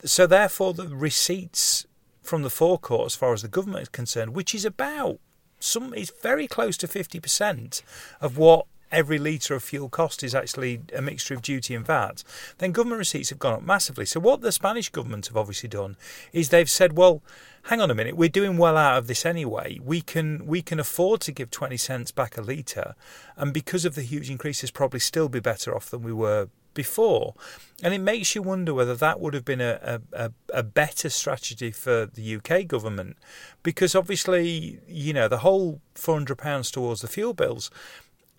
So 0.04 0.26
therefore, 0.26 0.75
the 0.75 0.88
receipts 0.88 1.87
from 2.23 2.42
the 2.42 2.50
forecourt, 2.50 3.07
as 3.07 3.14
far 3.16 3.33
as 3.33 3.42
the 3.42 3.49
government 3.49 3.83
is 3.83 3.88
concerned, 3.88 4.35
which 4.35 4.54
is 4.54 4.64
about 4.64 5.19
some, 5.59 5.92
it's 5.95 6.12
very 6.23 6.47
close 6.47 6.76
to 6.78 6.87
fifty 6.87 7.21
percent 7.21 7.83
of 8.21 8.38
what 8.38 8.66
every 8.90 9.18
litre 9.18 9.54
of 9.54 9.62
fuel 9.62 9.88
cost 9.88 10.23
is 10.23 10.35
actually 10.35 10.80
a 10.94 11.02
mixture 11.02 11.35
of 11.35 11.42
duty 11.42 11.75
and 11.75 11.87
VAT, 11.87 12.23
then 12.59 12.73
government 12.73 12.99
receipts 12.99 13.30
have 13.30 13.38
gone 13.38 13.54
up 13.54 13.62
massively. 13.62 14.06
So, 14.06 14.20
what 14.20 14.40
the 14.40 14.52
Spanish 14.52 14.88
government 14.88 15.26
have 15.28 15.37
obviously 15.37 15.68
done 15.68 15.97
is 16.32 16.49
they've 16.49 16.70
said, 16.70 16.97
well, 16.97 17.23
hang 17.64 17.80
on 17.80 17.90
a 17.90 17.94
minute, 17.94 18.16
we're 18.16 18.28
doing 18.28 18.56
well 18.56 18.76
out 18.76 18.99
of 18.99 19.06
this 19.06 19.26
anyway. 19.26 19.78
We 19.82 20.00
can 20.00 20.47
we 20.47 20.62
can 20.62 20.80
afford 20.80 21.20
to 21.23 21.32
give 21.32 21.50
20 21.50 21.76
cents 21.76 22.11
back 22.11 22.37
a 22.37 22.42
litre, 22.42 22.94
and 23.37 23.52
because 23.52 23.85
of 23.85 23.94
the 23.94 24.02
huge 24.02 24.30
increases, 24.30 24.70
probably 24.70 25.00
still 25.00 25.28
be 25.28 25.40
better 25.40 25.75
off 25.75 25.90
than 25.90 26.02
we 26.02 26.12
were 26.12 26.49
before. 26.75 27.35
And 27.82 27.94
it 27.94 27.99
makes 27.99 28.35
you 28.35 28.42
wonder 28.42 28.73
whether 28.75 28.94
that 28.94 29.20
would 29.20 29.35
have 29.35 29.44
been 29.44 29.61
a, 29.61 30.00
a, 30.12 30.32
a, 30.52 30.62
better 30.62 31.09
strategy 31.09 31.70
for 31.70 32.06
the 32.06 32.37
UK 32.37 32.66
government. 32.66 33.16
Because 33.62 33.94
obviously, 33.94 34.78
you 34.87 35.12
know, 35.12 35.28
the 35.28 35.38
whole 35.38 35.80
£400 35.94 36.73
towards 36.73 37.00
the 37.00 37.09
fuel 37.09 37.35
bills 37.35 37.70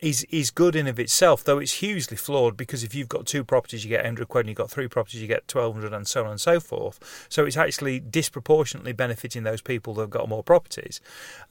is 0.01 0.25
is 0.31 0.50
good 0.50 0.75
in 0.75 0.88
of 0.88 1.00
itself, 1.00 1.43
though 1.43 1.60
it's 1.60 1.74
hugely 1.74 2.17
flawed 2.17 2.58
because 2.58 2.84
if 2.84 2.96
you've 2.96 3.08
got 3.08 3.27
two 3.27 3.43
properties, 3.43 3.84
you 3.86 3.89
get 3.89 4.00
100 4.00 4.27
quid, 4.27 4.41
and 4.41 4.50
you've 4.50 4.58
got 4.58 4.72
three 4.72 4.88
properties, 4.88 5.22
you 5.22 5.27
get 5.27 5.43
1200, 5.53 5.93
and 5.93 6.08
so 6.08 6.25
on 6.25 6.31
and 6.31 6.41
so 6.41 6.60
forth. 6.60 7.27
So 7.29 7.46
it's 7.46 7.55
actually 7.55 8.00
disproportionately 8.00 8.93
benefiting 8.93 9.43
those 9.43 9.62
people 9.62 9.93
that 9.96 10.01
have 10.01 10.10
got 10.10 10.27
more 10.27 10.43
properties. 10.43 11.01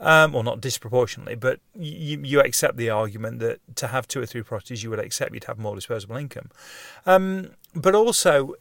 Um, 0.00 0.32
well, 0.32 0.42
not 0.42 0.60
disproportionately, 0.60 1.36
but 1.36 1.60
you, 1.78 2.20
you 2.22 2.40
accept 2.40 2.76
the 2.76 2.90
argument 2.90 3.38
that 3.38 3.60
to 3.76 3.86
have 3.86 4.08
two 4.08 4.20
or 4.20 4.26
three 4.26 4.42
properties, 4.42 4.82
you 4.82 4.90
would 4.90 4.98
accept 4.98 5.32
you'd 5.32 5.44
have 5.44 5.58
more 5.58 5.76
disposable 5.76 6.16
income. 6.16 6.50
Um, 7.06 7.50
but 7.74 7.94
also, 7.94 8.56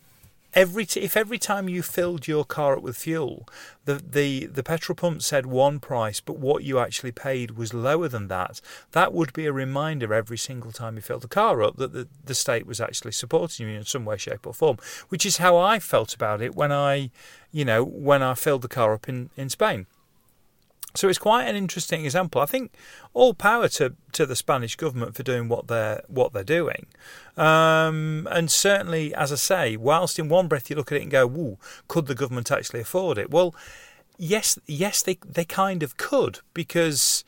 every 0.53 0.85
t- 0.85 1.01
if 1.01 1.15
every 1.15 1.37
time 1.37 1.69
you 1.69 1.81
filled 1.81 2.27
your 2.27 2.45
car 2.45 2.77
up 2.77 2.83
with 2.83 2.97
fuel, 2.97 3.47
the, 3.85 3.95
the 3.95 4.45
the 4.47 4.63
petrol 4.63 4.95
pump 4.95 5.21
said 5.21 5.45
one 5.45 5.79
price, 5.79 6.19
but 6.19 6.37
what 6.37 6.63
you 6.63 6.79
actually 6.79 7.11
paid 7.11 7.51
was 7.51 7.73
lower 7.73 8.07
than 8.07 8.27
that, 8.27 8.61
that 8.91 9.13
would 9.13 9.33
be 9.33 9.45
a 9.45 9.53
reminder 9.53 10.13
every 10.13 10.37
single 10.37 10.71
time 10.71 10.95
you 10.95 11.01
filled 11.01 11.23
the 11.23 11.27
car 11.27 11.61
up 11.61 11.77
that 11.77 11.93
the, 11.93 12.07
the 12.25 12.35
state 12.35 12.65
was 12.65 12.81
actually 12.81 13.11
supporting 13.11 13.67
you 13.67 13.77
in 13.77 13.85
some 13.85 14.05
way, 14.05 14.17
shape, 14.17 14.45
or 14.45 14.53
form. 14.53 14.77
Which 15.09 15.25
is 15.25 15.37
how 15.37 15.57
I 15.57 15.79
felt 15.79 16.13
about 16.13 16.41
it 16.41 16.55
when 16.55 16.71
I, 16.71 17.11
you 17.51 17.65
know, 17.65 17.83
when 17.83 18.21
I 18.21 18.33
filled 18.33 18.61
the 18.61 18.67
car 18.67 18.93
up 18.93 19.07
in, 19.07 19.29
in 19.37 19.49
Spain. 19.49 19.87
So 20.95 21.07
it's 21.07 21.19
quite 21.19 21.43
an 21.43 21.55
interesting 21.55 22.03
example. 22.03 22.41
I 22.41 22.45
think 22.45 22.73
all 23.13 23.33
power 23.33 23.67
to, 23.69 23.93
to 24.13 24.25
the 24.25 24.35
Spanish 24.35 24.75
government 24.75 25.15
for 25.15 25.23
doing 25.23 25.47
what 25.47 25.67
they're 25.67 26.01
what 26.07 26.33
they're 26.33 26.43
doing, 26.43 26.87
um, 27.37 28.27
and 28.31 28.49
certainly, 28.49 29.13
as 29.13 29.31
I 29.31 29.35
say, 29.35 29.77
whilst 29.77 30.17
in 30.17 30.29
one 30.29 30.47
breath 30.47 30.69
you 30.69 30.75
look 30.75 30.91
at 30.91 30.97
it 30.97 31.03
and 31.03 31.11
go, 31.11 31.27
"Woo, 31.27 31.57
could 31.87 32.07
the 32.07 32.15
government 32.15 32.51
actually 32.51 32.79
afford 32.79 33.19
it?" 33.19 33.29
Well, 33.29 33.53
yes, 34.17 34.57
yes, 34.65 35.03
they 35.03 35.19
they 35.25 35.45
kind 35.45 35.83
of 35.83 35.97
could 35.97 36.39
because. 36.53 37.23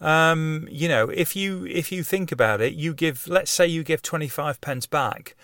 Um, 0.00 0.68
you 0.70 0.88
know, 0.88 1.08
if 1.08 1.36
you 1.36 1.64
if 1.66 1.92
you 1.92 2.02
think 2.02 2.32
about 2.32 2.60
it, 2.60 2.74
you 2.74 2.92
give 2.92 3.28
let's 3.28 3.50
say 3.50 3.66
you 3.66 3.84
give 3.84 4.02
twenty 4.02 4.28
five 4.28 4.60
pence 4.60 4.86
back 4.86 5.34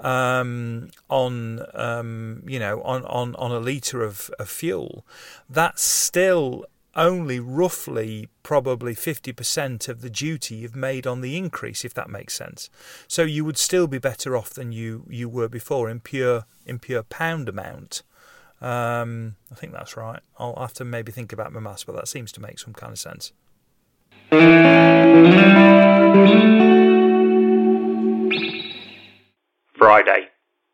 um, 0.00 0.90
on 1.08 1.64
um, 1.74 2.42
you 2.46 2.58
know 2.58 2.82
on, 2.82 3.04
on, 3.04 3.34
on 3.36 3.52
a 3.52 3.60
litre 3.60 4.02
of, 4.02 4.30
of 4.38 4.48
fuel, 4.48 5.06
that's 5.48 5.82
still 5.82 6.64
only 7.00 7.40
roughly 7.40 8.28
probably 8.42 8.94
50% 8.94 9.88
of 9.88 10.02
the 10.02 10.10
duty 10.10 10.56
you've 10.56 10.76
made 10.76 11.06
on 11.06 11.22
the 11.22 11.36
increase 11.36 11.84
if 11.84 11.94
that 11.94 12.10
makes 12.10 12.34
sense. 12.34 12.68
So 13.08 13.22
you 13.22 13.44
would 13.44 13.56
still 13.56 13.86
be 13.86 13.98
better 13.98 14.36
off 14.36 14.50
than 14.50 14.70
you 14.70 15.06
you 15.08 15.28
were 15.28 15.48
before 15.48 15.88
in 15.88 16.00
pure 16.00 16.44
in 16.66 16.78
pure 16.78 17.02
pound 17.02 17.48
amount. 17.48 18.02
Um, 18.60 19.36
I 19.50 19.54
think 19.54 19.72
that's 19.72 19.96
right. 19.96 20.20
I'll 20.38 20.54
have 20.60 20.74
to 20.74 20.84
maybe 20.84 21.10
think 21.10 21.32
about 21.32 21.52
my 21.52 21.60
maths 21.60 21.84
but 21.84 21.96
that 21.96 22.06
seems 22.06 22.30
to 22.32 22.40
make 22.40 22.58
some 22.58 22.74
kind 22.74 22.92
of 22.92 22.98
sense. 22.98 23.32
Friday. 29.78 30.28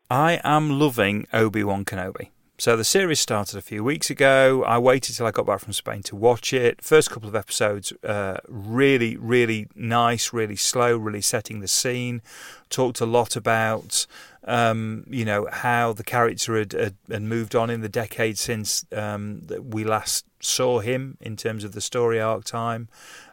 I 0.09 0.39
am 0.43 0.77
loving 0.79 1.25
Obi-Wan 1.33 1.85
Kenobi 1.85 2.29
so 2.59 2.75
the 2.75 2.83
series 2.83 3.19
started 3.19 3.55
a 3.55 3.61
few 3.61 3.83
weeks 3.83 4.09
ago. 4.09 4.63
I 4.63 4.79
waited 4.79 5.15
till 5.15 5.27
I 5.27 5.31
got 5.31 5.45
back 5.45 5.59
from 5.59 5.73
Spain 5.73 6.01
to 6.03 6.15
watch 6.15 6.53
it. 6.53 6.83
First 6.83 7.11
couple 7.11 7.29
of 7.29 7.35
episodes, 7.35 7.93
uh, 8.03 8.37
really, 8.47 9.15
really 9.15 9.67
nice, 9.75 10.33
really 10.33 10.55
slow, 10.55 10.97
really 10.97 11.21
setting 11.21 11.59
the 11.59 11.67
scene. 11.67 12.23
Talked 12.71 12.99
a 12.99 13.05
lot 13.05 13.35
about, 13.35 14.07
um, 14.43 15.05
you 15.07 15.23
know, 15.23 15.47
how 15.51 15.93
the 15.93 16.03
character 16.03 16.57
had, 16.57 16.73
had, 16.73 16.95
had, 17.07 17.21
moved 17.21 17.55
on 17.55 17.69
in 17.69 17.81
the 17.81 17.89
decade 17.89 18.39
since 18.39 18.83
um, 18.91 19.43
we 19.61 19.83
last 19.83 20.25
saw 20.39 20.79
him 20.79 21.17
in 21.21 21.35
terms 21.35 21.63
of 21.63 21.73
the 21.73 21.81
story 21.81 22.19
arc 22.19 22.43
time. 22.43 22.87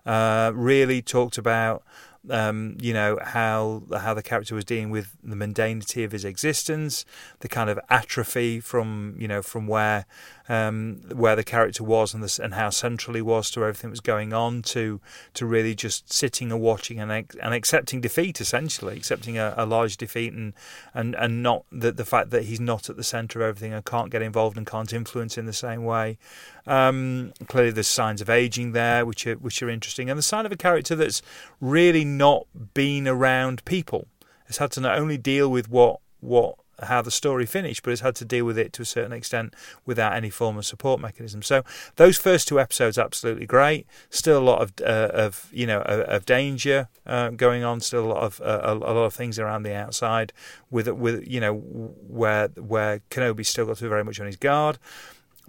Uh, 0.05 0.53
really 0.55 1.01
talked 1.01 1.39
about 1.39 1.83
um, 2.31 2.77
you 2.81 2.93
know 2.93 3.19
how 3.23 3.83
how 3.97 4.15
the 4.15 4.23
character 4.23 4.55
was 4.55 4.65
dealing 4.65 4.91
with 4.91 5.17
the 5.23 5.37
mundanity 5.37 6.05
of 6.05 6.13
his 6.13 6.25
existence, 6.25 7.05
the 7.41 7.49
kind 7.49 7.69
of 7.69 7.79
atrophy 7.91 8.61
from 8.61 9.15
you 9.19 9.29
know 9.29 9.43
from 9.43 9.67
where 9.67 10.07
um, 10.49 11.01
where 11.13 11.37
the 11.37 11.45
character 11.45 11.83
was 11.83 12.13
and, 12.13 12.23
the, 12.23 12.43
and 12.43 12.55
how 12.55 12.69
central 12.71 13.15
he 13.15 13.23
was 13.23 13.51
to 13.51 13.61
everything 13.61 13.91
that 13.91 13.93
was 13.93 14.01
going 14.01 14.33
on, 14.33 14.63
to 14.63 15.01
to 15.35 15.47
really 15.47 15.75
just 15.75 16.13
sitting 16.13 16.51
and 16.51 16.61
watching 16.61 17.01
and 17.01 17.11
and 17.11 17.55
accepting 17.55 18.01
defeat, 18.01 18.41
essentially 18.41 18.97
accepting 18.97 19.39
a, 19.39 19.55
a 19.57 19.67
large 19.67 19.97
defeat 19.97 20.33
and 20.33 20.55
and 20.93 21.15
and 21.17 21.43
not 21.43 21.65
the 21.71 21.93
the 21.93 22.05
fact 22.05 22.31
that 22.31 22.45
he's 22.45 22.61
not 22.61 22.89
at 22.89 22.97
the 22.97 23.05
centre 23.05 23.41
of 23.41 23.49
everything 23.49 23.73
and 23.73 23.85
can't 23.85 24.11
get 24.11 24.23
involved 24.23 24.57
and 24.57 24.67
can't 24.67 24.93
influence 24.93 25.37
in 25.37 25.47
the 25.47 25.53
same 25.53 25.85
way. 25.85 26.19
Um, 26.67 27.33
clearly, 27.47 27.71
there's 27.71 27.89
signs 27.89 28.21
of 28.21 28.31
aging 28.31 28.73
there, 28.73 29.05
which 29.05 29.27
are 29.27 29.35
which 29.35 29.63
are 29.63 29.69
interesting, 29.69 30.09
and 30.09 30.19
the 30.19 30.23
sign 30.23 30.47
of 30.47 30.53
a 30.53 30.57
character 30.57 30.97
that's 30.97 31.23
really 31.61 32.05
not 32.05 32.47
been 32.75 33.07
around 33.07 33.65
people. 33.65 34.07
It's 34.49 34.59
had 34.59 34.73
to 34.73 34.81
not 34.81 34.99
only 34.99 35.19
deal 35.19 35.51
with 35.51 35.69
what 35.69 36.01
what 36.21 36.57
how 36.83 37.03
the 37.03 37.11
story 37.11 37.47
finished, 37.47 37.83
but 37.83 37.91
has 37.91 38.01
had 38.01 38.17
to 38.17 38.25
deal 38.25 38.45
with 38.45 38.59
it 38.59 38.73
to 38.75 38.83
a 38.83 38.85
certain 38.85 39.13
extent 39.13 39.55
without 39.87 40.13
any 40.15 40.31
form 40.31 40.57
of 40.57 40.67
support 40.67 41.01
mechanism. 41.01 41.43
So 41.43 41.63
those 41.97 42.17
first 42.19 42.49
two 42.49 42.59
episodes 42.59 42.99
absolutely 42.99 43.47
great. 43.47 43.87
Still 44.11 44.39
a 44.39 44.45
lot 44.45 44.61
of 44.61 44.73
uh, 44.83 45.11
of 45.13 45.49
you 45.53 45.67
know 45.67 45.81
of, 45.83 46.01
of 46.01 46.27
danger 46.27 46.89
uh, 47.07 47.31
going 47.31 47.65
on. 47.65 47.81
Still 47.81 48.05
a 48.05 48.11
lot 48.13 48.23
of 48.23 48.41
uh, 48.41 48.61
a, 48.63 48.75
lot 48.75 49.05
of 49.05 49.15
things 49.15 49.39
around 49.39 49.63
the 49.63 49.75
outside 49.75 50.33
with 50.71 50.89
with 50.89 51.27
you 51.27 51.41
know 51.41 51.55
where 51.55 52.49
where 52.49 53.01
Kenobi's 53.11 53.49
still 53.49 53.67
got 53.67 53.77
to 53.77 53.85
be 53.85 53.89
very 53.89 54.05
much 54.05 54.21
on 54.21 54.27
his 54.27 54.37
guard. 54.37 54.79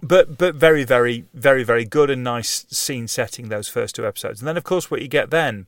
But 0.02 0.36
but 0.38 0.54
very 0.54 0.84
very 0.84 1.24
very 1.34 1.64
very 1.64 1.84
good 1.84 2.10
and 2.10 2.22
nice 2.22 2.66
scene 2.68 3.08
setting 3.08 3.48
those 3.48 3.68
first 3.68 3.94
two 3.94 4.06
episodes. 4.06 4.40
And 4.40 4.48
then 4.48 4.56
of 4.56 4.64
course 4.64 4.90
what 4.90 5.02
you 5.02 5.08
get 5.08 5.30
then 5.30 5.66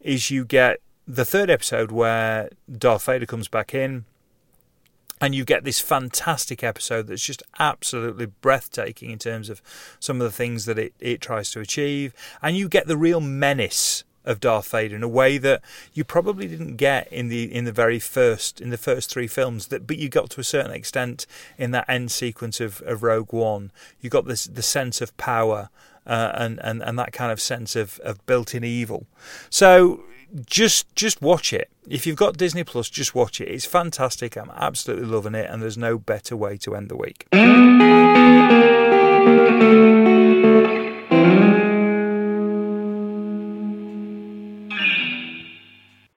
is 0.00 0.30
you 0.30 0.44
get 0.44 0.80
the 1.06 1.24
third 1.24 1.50
episode 1.50 1.90
where 1.90 2.50
Darth 2.70 3.04
Vader 3.04 3.26
comes 3.26 3.48
back 3.48 3.74
in 3.74 4.04
and 5.20 5.34
you 5.34 5.44
get 5.44 5.64
this 5.64 5.80
fantastic 5.80 6.62
episode 6.62 7.06
that's 7.06 7.24
just 7.24 7.42
absolutely 7.58 8.26
breathtaking 8.26 9.10
in 9.10 9.18
terms 9.18 9.48
of 9.48 9.62
some 10.00 10.20
of 10.20 10.24
the 10.24 10.36
things 10.36 10.64
that 10.64 10.78
it, 10.78 10.92
it 10.98 11.20
tries 11.20 11.50
to 11.52 11.60
achieve. 11.60 12.12
And 12.42 12.56
you 12.56 12.68
get 12.68 12.86
the 12.86 12.96
real 12.96 13.20
menace 13.20 14.04
of 14.24 14.40
Darth 14.40 14.70
Vader 14.70 14.96
in 14.96 15.02
a 15.02 15.08
way 15.08 15.38
that 15.38 15.62
you 15.92 16.04
probably 16.04 16.46
didn't 16.46 16.76
get 16.76 17.12
in 17.12 17.28
the 17.28 17.52
in 17.52 17.64
the 17.64 17.72
very 17.72 17.98
first 17.98 18.60
in 18.60 18.70
the 18.70 18.78
first 18.78 19.10
three 19.10 19.26
films. 19.26 19.68
That 19.68 19.86
but 19.86 19.98
you 19.98 20.08
got 20.08 20.30
to 20.30 20.40
a 20.40 20.44
certain 20.44 20.72
extent 20.72 21.26
in 21.58 21.70
that 21.72 21.88
end 21.88 22.10
sequence 22.10 22.60
of, 22.60 22.82
of 22.82 23.02
Rogue 23.02 23.32
One. 23.32 23.72
You 24.00 24.10
got 24.10 24.26
this 24.26 24.44
the 24.44 24.62
sense 24.62 25.00
of 25.00 25.16
power 25.16 25.68
uh, 26.06 26.32
and, 26.34 26.58
and 26.62 26.82
and 26.82 26.98
that 26.98 27.12
kind 27.12 27.32
of 27.32 27.40
sense 27.40 27.76
of, 27.76 27.98
of 28.00 28.24
built 28.26 28.54
in 28.54 28.64
evil. 28.64 29.06
So 29.50 30.04
just 30.46 30.94
just 30.94 31.22
watch 31.22 31.52
it. 31.52 31.70
If 31.88 32.06
you've 32.06 32.16
got 32.16 32.36
Disney 32.36 32.64
Plus, 32.64 32.88
just 32.88 33.14
watch 33.14 33.40
it. 33.40 33.48
It's 33.48 33.66
fantastic. 33.66 34.36
I'm 34.36 34.50
absolutely 34.54 35.06
loving 35.06 35.34
it, 35.34 35.48
and 35.50 35.62
there's 35.62 35.78
no 35.78 35.98
better 35.98 36.36
way 36.36 36.56
to 36.58 36.74
end 36.74 36.88
the 36.88 36.96
week. 36.96 37.26